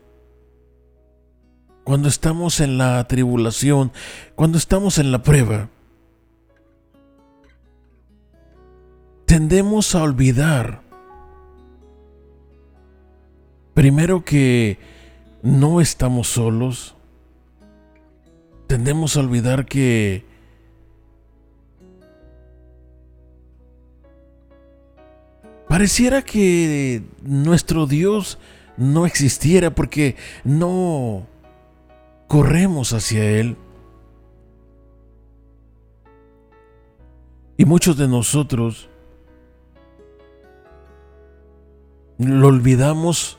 cuando 1.84 2.08
estamos 2.08 2.60
en 2.60 2.78
la 2.78 3.06
tribulación, 3.06 3.92
cuando 4.34 4.56
estamos 4.56 4.96
en 4.96 5.12
la 5.12 5.22
prueba, 5.22 5.68
tendemos 9.36 9.94
a 9.94 10.02
olvidar, 10.02 10.80
primero 13.74 14.24
que 14.24 14.78
no 15.42 15.82
estamos 15.82 16.28
solos, 16.28 16.94
tendemos 18.66 19.14
a 19.14 19.20
olvidar 19.20 19.66
que 19.66 20.24
pareciera 25.68 26.22
que 26.22 27.02
nuestro 27.20 27.86
Dios 27.86 28.38
no 28.78 29.04
existiera 29.04 29.74
porque 29.74 30.16
no 30.44 31.26
corremos 32.26 32.94
hacia 32.94 33.22
Él. 33.22 33.58
Y 37.58 37.66
muchos 37.66 37.98
de 37.98 38.08
nosotros 38.08 38.88
lo 42.18 42.48
olvidamos 42.48 43.38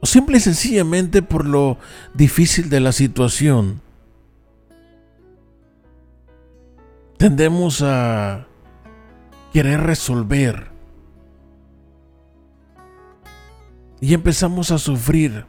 o 0.00 0.06
simple 0.06 0.36
y 0.36 0.40
sencillamente 0.40 1.22
por 1.22 1.46
lo 1.46 1.78
difícil 2.12 2.68
de 2.68 2.80
la 2.80 2.92
situación. 2.92 3.80
Tendemos 7.16 7.80
a 7.82 8.46
querer 9.52 9.80
resolver 9.80 10.70
y 14.00 14.12
empezamos 14.12 14.70
a 14.70 14.78
sufrir 14.78 15.46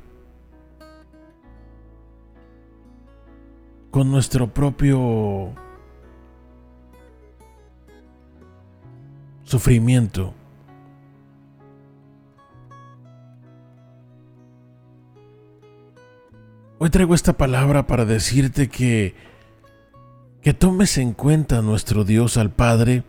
con 3.91 4.09
nuestro 4.09 4.53
propio 4.53 5.53
sufrimiento. 9.43 10.33
Hoy 16.77 16.89
traigo 16.89 17.15
esta 17.15 17.33
palabra 17.33 17.87
para 17.87 18.05
decirte 18.05 18.69
que 18.69 19.15
que 20.45 20.53
tomes 20.53 20.99
en 20.99 21.13
cuenta 21.13 21.57
a 21.57 21.61
nuestro 21.63 22.03
Dios 22.03 22.37
al 22.37 22.51
Padre 22.51 23.03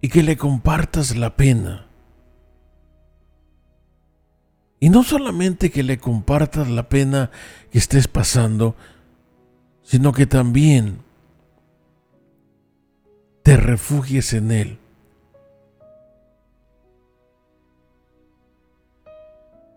y 0.00 0.08
que 0.08 0.22
le 0.22 0.38
compartas 0.38 1.14
la 1.16 1.36
pena. 1.36 1.86
Y 4.80 4.88
no 4.88 5.02
solamente 5.02 5.70
que 5.70 5.82
le 5.82 5.98
compartas 5.98 6.70
la 6.70 6.88
pena 6.88 7.30
que 7.70 7.76
estés 7.76 8.08
pasando, 8.08 8.74
sino 9.82 10.14
que 10.14 10.24
también 10.26 11.02
te 13.42 13.58
refugies 13.58 14.32
en 14.32 14.50
Él. 14.50 14.78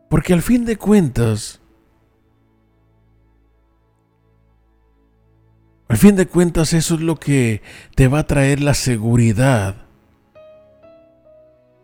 Porque 0.09 0.33
al 0.33 0.41
fin 0.41 0.65
de 0.65 0.75
cuentas, 0.75 1.61
al 5.87 5.97
fin 5.97 6.15
de 6.15 6.27
cuentas 6.27 6.73
eso 6.73 6.95
es 6.95 7.01
lo 7.01 7.15
que 7.15 7.61
te 7.95 8.07
va 8.07 8.19
a 8.19 8.27
traer 8.27 8.59
la 8.59 8.73
seguridad 8.73 9.75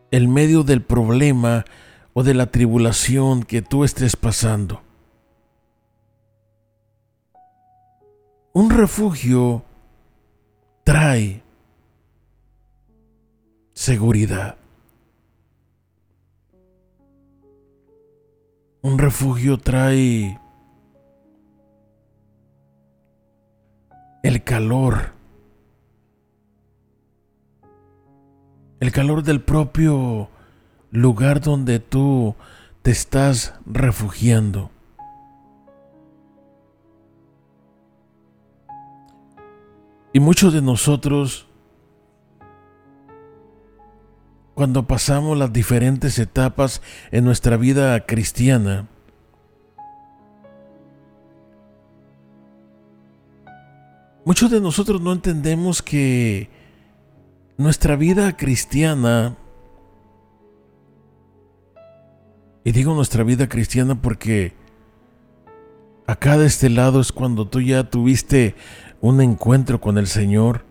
en 0.10 0.34
medio 0.34 0.64
del 0.64 0.82
problema 0.82 1.66
o 2.14 2.24
de 2.24 2.34
la 2.34 2.48
tribulación 2.48 3.44
que 3.44 3.62
tú 3.62 3.84
estés 3.84 4.16
pasando. 4.16 4.82
Un 8.54 8.70
refugio 8.70 9.66
trae 10.84 11.44
seguridad. 13.74 14.58
Un 18.86 19.00
refugio 19.00 19.58
trae 19.58 20.40
el 24.22 24.44
calor, 24.44 25.14
el 28.80 28.92
calor 28.92 29.24
del 29.24 29.42
propio 29.42 30.30
lugar 30.92 31.42
donde 31.42 31.80
tú 31.80 32.36
te 32.84 32.92
estás 32.92 33.56
refugiando. 33.66 34.70
Y 40.14 40.20
muchos 40.20 40.54
de 40.54 40.62
nosotros 40.62 41.48
cuando 44.56 44.88
pasamos 44.88 45.38
las 45.38 45.52
diferentes 45.52 46.18
etapas 46.18 46.82
en 47.12 47.26
nuestra 47.26 47.58
vida 47.58 48.00
cristiana, 48.06 48.88
muchos 54.24 54.50
de 54.50 54.62
nosotros 54.62 55.02
no 55.02 55.12
entendemos 55.12 55.82
que 55.82 56.50
nuestra 57.58 57.98
vida 57.98 58.38
cristiana, 58.38 59.36
y 62.64 62.72
digo 62.72 62.96
nuestra 62.96 63.24
vida 63.24 63.50
cristiana 63.50 64.02
porque 64.02 64.54
acá 66.08 66.38
de 66.38 66.46
este 66.46 66.70
lado 66.70 67.02
es 67.02 67.12
cuando 67.12 67.46
tú 67.46 67.60
ya 67.60 67.84
tuviste 67.90 68.56
un 69.02 69.20
encuentro 69.20 69.82
con 69.82 69.98
el 69.98 70.08
Señor, 70.08 70.64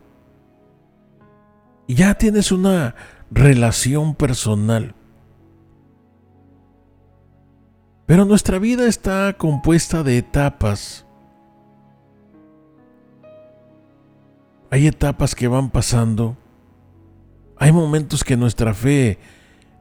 y 1.87 1.97
ya 1.97 2.15
tienes 2.15 2.51
una 2.51 2.95
relación 3.35 4.15
personal. 4.15 4.95
Pero 8.07 8.25
nuestra 8.25 8.59
vida 8.59 8.87
está 8.87 9.35
compuesta 9.37 10.03
de 10.03 10.19
etapas. 10.19 11.05
Hay 14.71 14.87
etapas 14.87 15.35
que 15.35 15.49
van 15.49 15.71
pasando. 15.71 16.37
Hay 17.57 17.73
momentos 17.73 18.23
que 18.23 18.37
nuestra 18.37 18.73
fe 18.73 19.19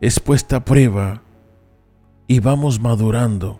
es 0.01 0.19
puesta 0.19 0.57
a 0.57 0.65
prueba 0.65 1.21
y 2.27 2.39
vamos 2.39 2.79
madurando. 2.79 3.59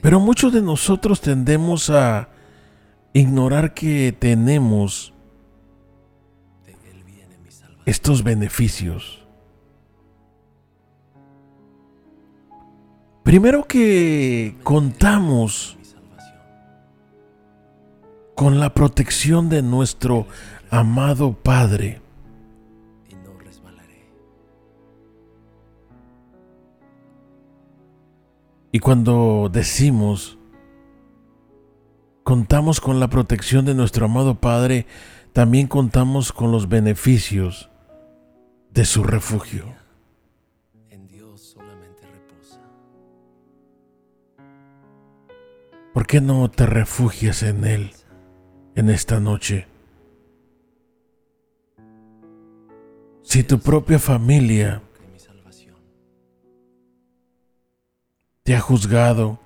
Pero 0.00 0.20
muchos 0.20 0.52
de 0.52 0.62
nosotros 0.62 1.20
tendemos 1.20 1.90
a 1.90 2.28
ignorar 3.12 3.74
que 3.74 4.14
tenemos 4.16 5.12
estos 7.88 8.22
beneficios. 8.22 9.26
Primero 13.22 13.66
que 13.66 14.58
contamos 14.62 15.78
con 18.34 18.60
la 18.60 18.74
protección 18.74 19.48
de 19.48 19.62
nuestro 19.62 20.26
amado 20.70 21.32
Padre. 21.32 22.02
Y 28.70 28.80
cuando 28.80 29.48
decimos, 29.50 30.36
contamos 32.22 32.82
con 32.82 33.00
la 33.00 33.08
protección 33.08 33.64
de 33.64 33.74
nuestro 33.74 34.04
amado 34.04 34.34
Padre, 34.34 34.84
también 35.32 35.68
contamos 35.68 36.32
con 36.32 36.52
los 36.52 36.68
beneficios 36.68 37.70
de 38.70 38.84
su 38.84 39.02
refugio. 39.02 39.74
En 40.90 41.06
Dios 41.08 41.40
solamente 41.40 42.02
reposa. 42.06 42.60
¿Por 45.92 46.06
qué 46.06 46.20
no 46.20 46.50
te 46.50 46.66
refugias 46.66 47.42
en 47.42 47.64
Él 47.64 47.92
en 48.74 48.90
esta 48.90 49.20
noche? 49.20 49.66
Si 53.22 53.42
tu 53.42 53.58
propia 53.58 53.98
familia 53.98 54.82
te 58.42 58.56
ha 58.56 58.60
juzgado, 58.60 59.38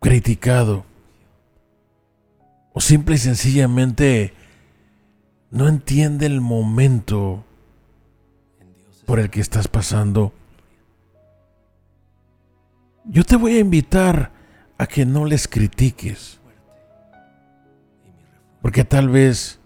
criticado, 0.00 0.86
o 2.72 2.80
simple 2.80 3.16
y 3.16 3.18
sencillamente 3.18 4.32
no 5.50 5.68
entiende 5.68 6.24
el 6.24 6.40
momento 6.40 7.44
por 9.10 9.18
el 9.18 9.28
que 9.28 9.40
estás 9.40 9.66
pasando, 9.66 10.32
yo 13.04 13.24
te 13.24 13.34
voy 13.34 13.56
a 13.56 13.58
invitar 13.58 14.30
a 14.78 14.86
que 14.86 15.04
no 15.04 15.24
les 15.24 15.48
critiques. 15.48 16.38
Porque 18.62 18.84
tal 18.84 19.08
vez 19.08 19.58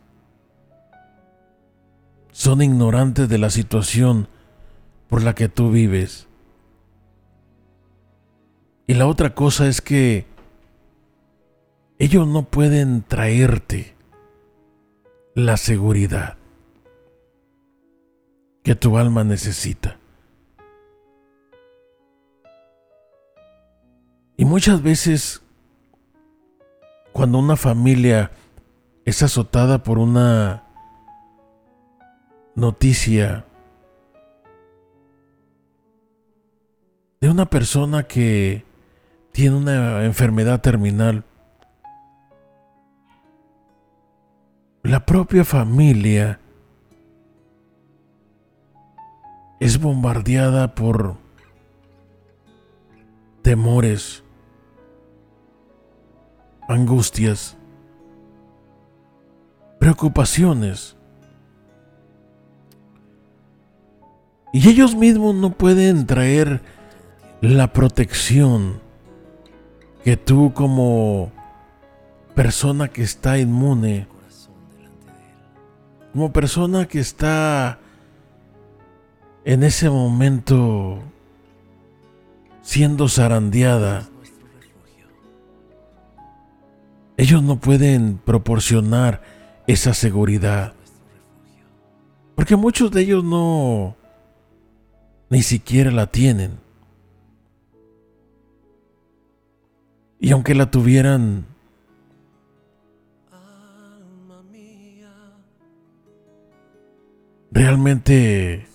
son 2.33 2.63
ignorantes 2.63 3.29
de 3.29 3.37
la 3.37 3.51
situación 3.51 4.29
por 5.11 5.23
la 5.23 5.35
que 5.35 5.51
tú 5.51 5.71
vives. 5.71 6.27
Y 8.87 8.95
la 8.95 9.07
otra 9.07 9.35
cosa 9.35 9.69
es 9.69 9.83
que 9.83 10.25
ellos 11.99 12.27
no 12.27 12.45
pueden 12.45 13.03
traerte 13.03 13.95
la 15.35 15.59
seguridad 15.59 16.39
que 18.65 18.75
tu 18.75 18.97
alma 18.97 19.23
necesita. 19.23 19.99
Y 24.37 24.47
muchas 24.47 24.83
veces, 24.83 25.43
cuando 27.13 27.39
una 27.39 27.57
familia 27.57 28.33
es 29.05 29.23
azotada 29.23 29.83
por 29.83 29.99
una 29.99 30.65
noticia 32.57 33.45
de 37.21 37.29
una 37.29 37.47
persona 37.47 38.05
que 38.05 38.65
tiene 39.33 39.57
una 39.57 40.05
enfermedad 40.05 40.63
terminal, 40.63 41.25
la 44.83 45.05
propia 45.05 45.45
familia 45.45 46.41
es 49.65 49.81
bombardeada 49.81 50.75
por 50.75 51.17
temores, 53.41 54.23
angustias, 56.69 57.57
preocupaciones. 59.81 60.99
Y 64.53 64.69
ellos 64.69 64.95
mismos 64.95 65.35
no 65.35 65.49
pueden 65.53 66.07
traer 66.07 66.61
la 67.41 67.73
protección 67.73 68.83
que 70.05 70.19
tú 70.19 70.53
como 70.53 71.33
persona 72.35 72.89
que 72.89 73.03
está 73.03 73.39
inmune, 73.39 74.09
como 76.13 76.35
persona 76.35 76.87
que 76.87 77.01
está 77.01 77.79
en 79.45 79.63
ese 79.63 79.91
momento 79.91 81.03
siendo 82.63 83.09
zarandeada, 83.09 84.09
ellos 87.17 87.43
no 87.43 87.57
pueden 87.57 88.19
proporcionar 88.25 89.23
esa 89.67 89.95
seguridad. 89.95 90.75
Porque 92.35 92.57
muchos 92.57 92.91
de 92.91 93.03
ellos 93.03 93.23
no 93.23 93.97
ni 95.29 95.43
siquiera 95.43 95.91
la 95.91 96.07
tienen. 96.07 96.59
Y 100.19 100.33
aunque 100.33 100.55
la 100.55 100.71
tuvieran, 100.71 101.45
realmente 107.53 108.67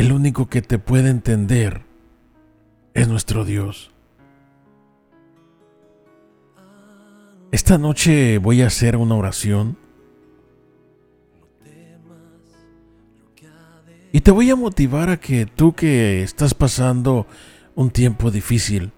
el 0.00 0.12
único 0.12 0.48
que 0.48 0.62
te 0.62 0.78
puede 0.78 1.10
entender 1.10 1.82
es 2.94 3.06
nuestro 3.06 3.44
Dios. 3.44 3.90
Esta 7.52 7.76
noche 7.76 8.38
voy 8.38 8.62
a 8.62 8.68
hacer 8.68 8.96
una 8.96 9.14
oración 9.14 9.76
y 14.10 14.22
te 14.22 14.30
voy 14.30 14.48
a 14.48 14.56
motivar 14.56 15.10
a 15.10 15.20
que 15.20 15.44
tú 15.44 15.74
que 15.74 16.22
estás 16.22 16.54
pasando 16.54 17.26
un 17.74 17.90
tiempo 17.90 18.30
difícil, 18.30 18.92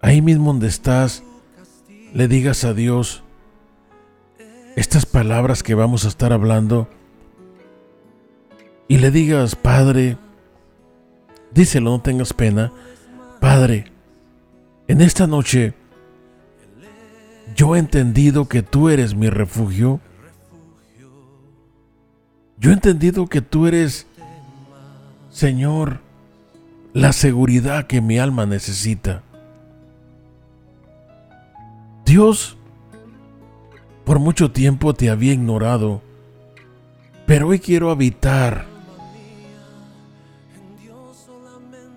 ahí 0.00 0.22
mismo 0.22 0.46
donde 0.46 0.68
estás, 0.68 1.22
le 2.14 2.26
digas 2.26 2.64
a 2.64 2.72
Dios 2.72 3.22
estas 4.78 5.06
palabras 5.06 5.64
que 5.64 5.74
vamos 5.74 6.04
a 6.04 6.08
estar 6.08 6.32
hablando 6.32 6.88
y 8.86 8.98
le 8.98 9.10
digas, 9.10 9.56
Padre, 9.56 10.16
díselo, 11.50 11.90
no 11.90 12.00
tengas 12.00 12.32
pena, 12.32 12.72
Padre, 13.40 13.90
en 14.86 15.00
esta 15.00 15.26
noche 15.26 15.74
yo 17.56 17.74
he 17.74 17.80
entendido 17.80 18.48
que 18.48 18.62
tú 18.62 18.88
eres 18.88 19.16
mi 19.16 19.28
refugio. 19.30 19.98
Yo 22.56 22.70
he 22.70 22.74
entendido 22.74 23.26
que 23.26 23.40
tú 23.40 23.66
eres, 23.66 24.06
Señor, 25.30 26.02
la 26.92 27.12
seguridad 27.12 27.88
que 27.88 28.00
mi 28.00 28.20
alma 28.20 28.46
necesita. 28.46 29.24
Dios, 32.04 32.57
por 34.08 34.20
mucho 34.20 34.50
tiempo 34.50 34.94
te 34.94 35.10
había 35.10 35.34
ignorado, 35.34 36.00
pero 37.26 37.48
hoy 37.48 37.58
quiero 37.58 37.90
habitar 37.90 38.64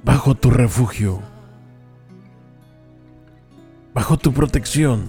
bajo 0.04 0.36
tu 0.36 0.50
refugio, 0.50 1.22
bajo 3.94 4.18
tu 4.18 4.34
protección. 4.34 5.06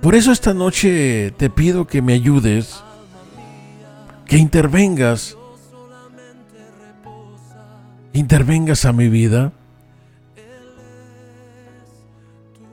Por 0.00 0.14
eso 0.14 0.32
esta 0.32 0.54
noche 0.54 1.34
te 1.36 1.50
pido 1.50 1.86
que 1.86 2.00
me 2.00 2.14
ayudes, 2.14 2.82
que 4.24 4.38
intervengas, 4.38 5.36
intervengas 8.14 8.86
a 8.86 8.94
mi 8.94 9.10
vida. 9.10 9.52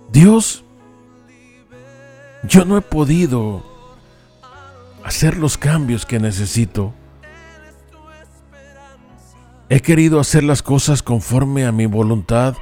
Dios, 0.09 0.64
yo 2.47 2.65
no 2.65 2.77
he 2.77 2.81
podido 2.81 3.63
hacer 5.03 5.37
los 5.37 5.57
cambios 5.57 6.05
que 6.05 6.19
necesito. 6.19 6.93
He 9.69 9.81
querido 9.81 10.19
hacer 10.19 10.43
las 10.43 10.61
cosas 10.61 11.01
conforme 11.01 11.65
a 11.65 11.71
mi 11.71 11.85
voluntad 11.85 12.55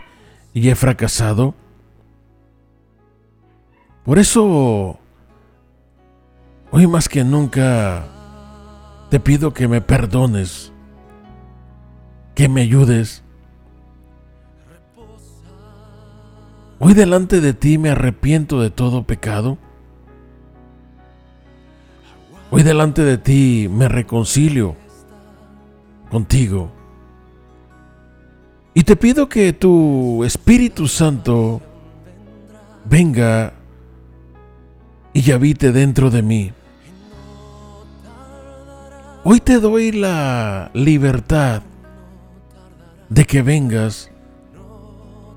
y 0.53 0.69
he 0.69 0.75
fracasado. 0.75 1.53
Por 4.05 4.19
eso, 4.19 4.99
hoy 6.71 6.87
más 6.87 7.09
que 7.09 7.23
nunca, 7.23 8.05
te 9.09 9.19
pido 9.19 9.53
que 9.53 9.67
me 9.67 9.81
perdones, 9.81 10.71
que 12.35 12.49
me 12.49 12.61
ayudes. 12.61 13.23
Hoy 16.79 16.93
delante 16.93 17.39
de 17.39 17.53
ti 17.53 17.77
me 17.77 17.89
arrepiento 17.89 18.61
de 18.61 18.69
todo 18.69 19.03
pecado. 19.03 19.57
Hoy 22.55 22.61
delante 22.61 23.01
de 23.01 23.17
ti 23.17 23.67
me 23.67 23.87
reconcilio 23.87 24.75
contigo. 26.11 26.71
Y 28.75 28.83
te 28.83 28.95
pido 28.95 29.27
que 29.27 29.53
tu 29.53 30.23
Espíritu 30.23 30.87
Santo 30.87 31.63
venga 32.85 33.53
y 35.13 35.31
habite 35.31 35.71
dentro 35.71 36.11
de 36.11 36.21
mí. 36.21 36.53
Hoy 39.23 39.39
te 39.39 39.59
doy 39.59 39.91
la 39.91 40.69
libertad 40.75 41.63
de 43.09 43.25
que 43.25 43.41
vengas 43.41 44.11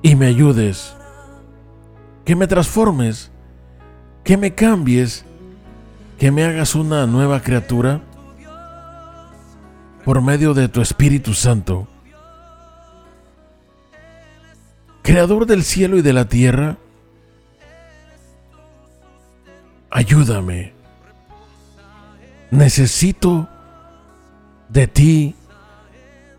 y 0.02 0.16
me 0.16 0.26
ayudes, 0.26 0.94
que 2.26 2.36
me 2.36 2.46
transformes, 2.46 3.30
que 4.22 4.36
me 4.36 4.54
cambies, 4.54 5.24
que 6.18 6.30
me 6.30 6.44
hagas 6.44 6.74
una 6.74 7.06
nueva 7.06 7.40
criatura 7.40 8.00
por 10.04 10.22
medio 10.22 10.54
de 10.54 10.68
tu 10.68 10.80
Espíritu 10.80 11.34
Santo. 11.34 11.88
Creador 15.02 15.46
del 15.46 15.62
cielo 15.62 15.98
y 15.98 16.02
de 16.02 16.12
la 16.12 16.26
tierra, 16.26 16.78
ayúdame. 19.90 20.72
Necesito 22.50 23.48
de 24.68 24.86
ti 24.86 25.34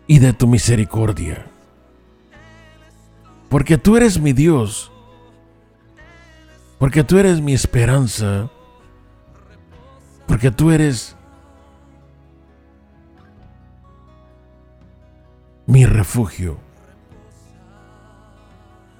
y 0.06 0.18
de 0.18 0.32
tu 0.32 0.46
misericordia. 0.46 1.46
Porque 3.48 3.78
tú 3.78 3.96
eres 3.96 4.18
mi 4.18 4.32
Dios. 4.32 4.90
Porque 6.78 7.04
tú 7.04 7.18
eres 7.18 7.40
mi 7.40 7.54
esperanza. 7.54 8.50
Porque 10.28 10.52
tú 10.52 10.70
eres 10.70 11.16
mi 15.66 15.84
refugio. 15.84 16.58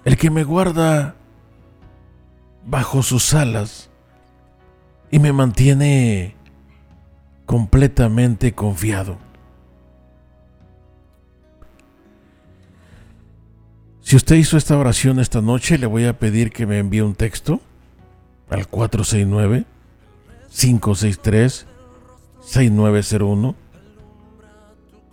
El 0.04 0.16
que 0.16 0.30
me 0.30 0.42
guarda 0.42 1.14
bajo 2.66 3.02
sus 3.02 3.34
alas 3.34 3.90
y 5.10 5.18
me 5.18 5.32
mantiene 5.32 6.34
completamente 7.46 8.54
confiado. 8.54 9.18
Si 14.00 14.16
usted 14.16 14.36
hizo 14.36 14.56
esta 14.56 14.78
oración 14.78 15.20
esta 15.20 15.42
noche, 15.42 15.76
le 15.76 15.86
voy 15.86 16.06
a 16.06 16.18
pedir 16.18 16.50
que 16.50 16.66
me 16.66 16.78
envíe 16.78 17.02
un 17.02 17.14
texto 17.14 17.60
al 18.48 18.66
469 18.66 19.66
563 20.51 21.66
6901 22.40 23.55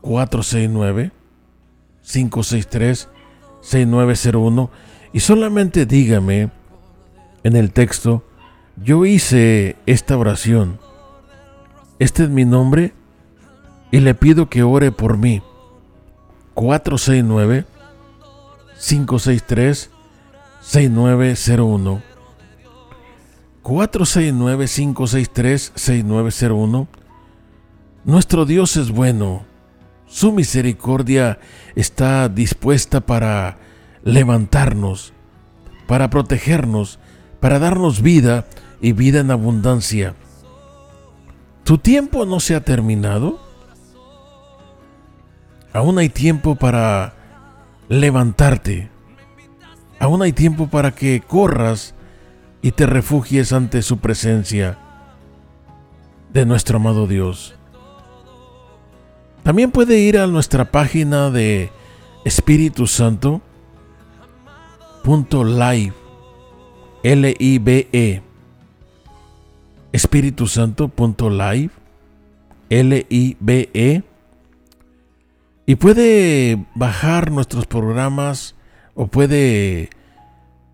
469 0.02 1.12
563 2.04 3.10
6901 3.62 4.70
y 5.14 5.20
solamente 5.20 5.86
dígame 5.86 6.52
en 7.44 7.56
el 7.56 7.72
texto, 7.74 8.24
yo 8.76 9.06
hice 9.06 9.76
esta 9.86 10.18
oración. 10.18 10.80
Este 12.00 12.24
es 12.24 12.30
mi 12.30 12.44
nombre 12.44 12.94
y 13.92 14.00
le 14.00 14.16
pido 14.16 14.50
que 14.50 14.64
ore 14.64 14.92
por 14.92 15.18
mí. 15.18 15.42
469 16.54 17.66
563 18.80 19.92
6901 20.62 22.14
469 23.66 24.68
563 24.68 25.72
6901 25.74 26.88
Nuestro 28.03 28.45
Dios 28.45 28.78
es 28.78 28.91
bueno. 28.91 29.43
Su 30.05 30.32
misericordia 30.32 31.39
está 31.76 32.30
dispuesta 32.30 33.01
para 33.01 33.57
levantarnos, 34.03 35.13
para 35.88 36.11
protegernos, 36.11 36.99
para 37.39 37.57
darnos 37.57 38.03
vida 38.03 38.45
y 38.82 38.93
vida 38.93 39.22
en 39.22 39.32
abundancia. 39.32 40.13
¿Tu 41.63 41.80
tiempo 41.80 42.28
no 42.28 42.39
se 42.39 42.53
ha 42.53 42.63
terminado? 42.63 43.39
Aún 45.74 45.97
hay 45.97 46.09
tiempo 46.09 46.53
para 46.53 47.16
levantarte. 47.89 48.91
Aún 49.99 50.22
hay 50.22 50.34
tiempo 50.34 50.68
para 50.68 50.91
que 50.93 51.24
corras 51.26 51.95
y 52.66 52.72
te 52.72 52.88
refugies 52.88 53.53
ante 53.53 53.84
su 53.84 53.99
presencia 53.99 54.80
de 56.34 56.47
nuestro 56.47 56.78
amado 56.78 57.05
Dios. 57.05 57.53
También 59.43 59.70
puede 59.70 59.99
ir 59.99 60.18
a 60.18 60.26
nuestra 60.26 60.72
página 60.72 61.30
de 61.30 61.70
Espíritu 62.24 62.88
Santo 62.88 63.43
live 65.05 65.93
L 67.03 67.36
I 67.38 67.59
B 67.59 67.88
E 67.93 68.24
Espíritu 69.91 70.47
Santo 70.47 70.91
live 71.30 71.70
L 72.72 73.05
I 73.07 73.38
B 73.39 73.70
E 73.76 74.01
y 75.68 75.76
puede 75.76 76.66
bajar 76.74 77.30
nuestros 77.30 77.68
programas 77.68 78.55
o 78.95 79.05
puede 79.05 79.91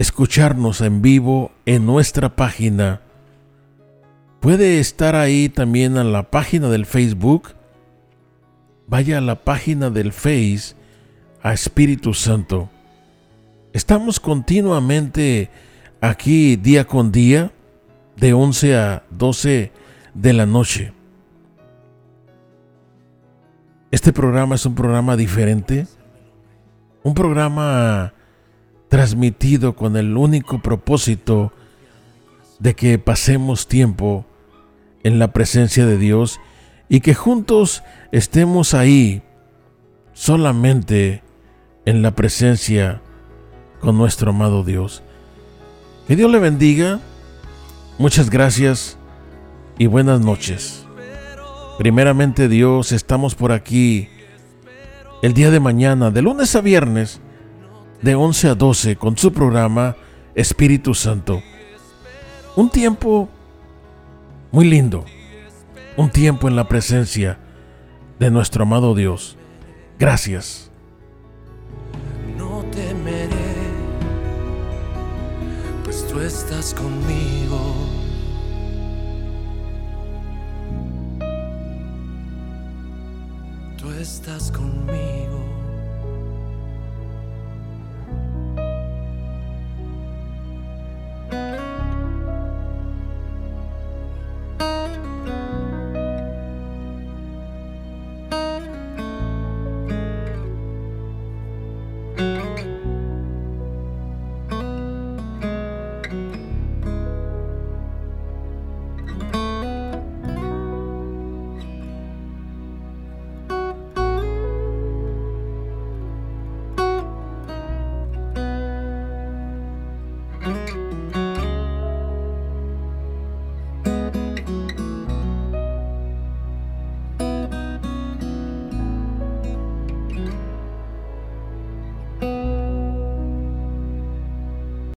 escucharnos 0.02 0.82
en 0.82 1.04
vivo 1.04 1.52
en 1.68 1.86
nuestra 1.86 2.36
página. 2.36 3.02
Puede 4.40 4.80
estar 4.80 5.16
ahí 5.16 5.48
también 5.48 5.96
en 5.96 6.12
la 6.12 6.32
página 6.32 6.70
del 6.70 6.88
Facebook. 6.88 7.50
Vaya 8.88 9.20
a 9.20 9.22
la 9.22 9.36
página 9.36 9.92
del 9.92 10.12
Face 10.12 10.76
a 11.44 11.54
Espíritu 11.54 12.16
Santo. 12.16 12.68
Estamos 13.74 14.20
continuamente 14.20 15.52
aquí 16.02 16.56
día 16.56 16.88
con 16.88 17.12
día, 17.12 17.52
de 18.18 18.34
11 18.34 18.78
a 18.78 19.04
12 19.12 19.72
de 20.16 20.34
la 20.34 20.48
noche. 20.48 20.94
Este 23.92 24.12
programa 24.12 24.56
es 24.56 24.66
un 24.66 24.74
programa 24.74 25.16
diferente, 25.16 25.86
un 27.04 27.14
programa 27.14 28.14
transmitido 28.92 29.74
con 29.78 29.96
el 29.96 30.18
único 30.18 30.62
propósito 30.62 31.54
de 32.60 32.76
que 32.76 33.00
pasemos 33.00 33.70
tiempo 33.70 34.26
en 35.04 35.18
la 35.18 35.32
presencia 35.32 35.86
de 35.86 35.98
Dios 35.98 36.42
y 36.90 37.00
que 37.00 37.14
juntos 37.14 37.84
estemos 38.12 38.74
ahí 38.74 39.22
solamente 40.12 41.24
en 41.86 42.02
la 42.02 42.12
presencia 42.16 43.02
con 43.80 43.98
nuestro 43.98 44.32
amado 44.32 44.66
Dios. 44.66 45.04
Que 46.06 46.18
Dios 46.18 46.30
le 46.30 46.40
bendiga. 46.40 47.00
Muchas 47.98 48.30
gracias 48.30 48.98
y 49.78 49.86
buenas 49.86 50.20
noches. 50.20 50.86
Primeramente 51.78 52.50
Dios, 52.50 52.92
estamos 52.92 53.36
por 53.36 53.54
aquí 53.54 54.10
el 55.22 55.34
día 55.34 55.50
de 55.50 55.62
mañana, 55.62 56.12
de 56.12 56.22
lunes 56.22 56.58
a 56.58 56.62
viernes, 56.62 57.22
de 58.02 58.16
11 58.16 58.50
a 58.50 58.56
12, 58.56 58.96
con 58.96 59.18
su 59.18 59.32
programa 59.32 59.96
Espíritu 60.36 60.94
Santo. 60.94 61.42
Un 62.56 62.70
tiempo 62.70 63.30
muy 64.52 64.66
lindo, 64.66 65.06
un 65.98 66.10
tiempo 66.10 66.48
en 66.48 66.56
la 66.56 66.68
presencia 66.68 67.38
de 68.20 68.32
nuestro 68.32 68.64
amado 68.64 68.96
Dios. 68.96 69.38
Gracias. 69.98 70.72
tú 76.12 76.20
estás 76.20 76.74
conmigo. 76.74 77.60
Tú 83.78 83.92
estás 83.92 84.52
conmigo. 84.52 85.11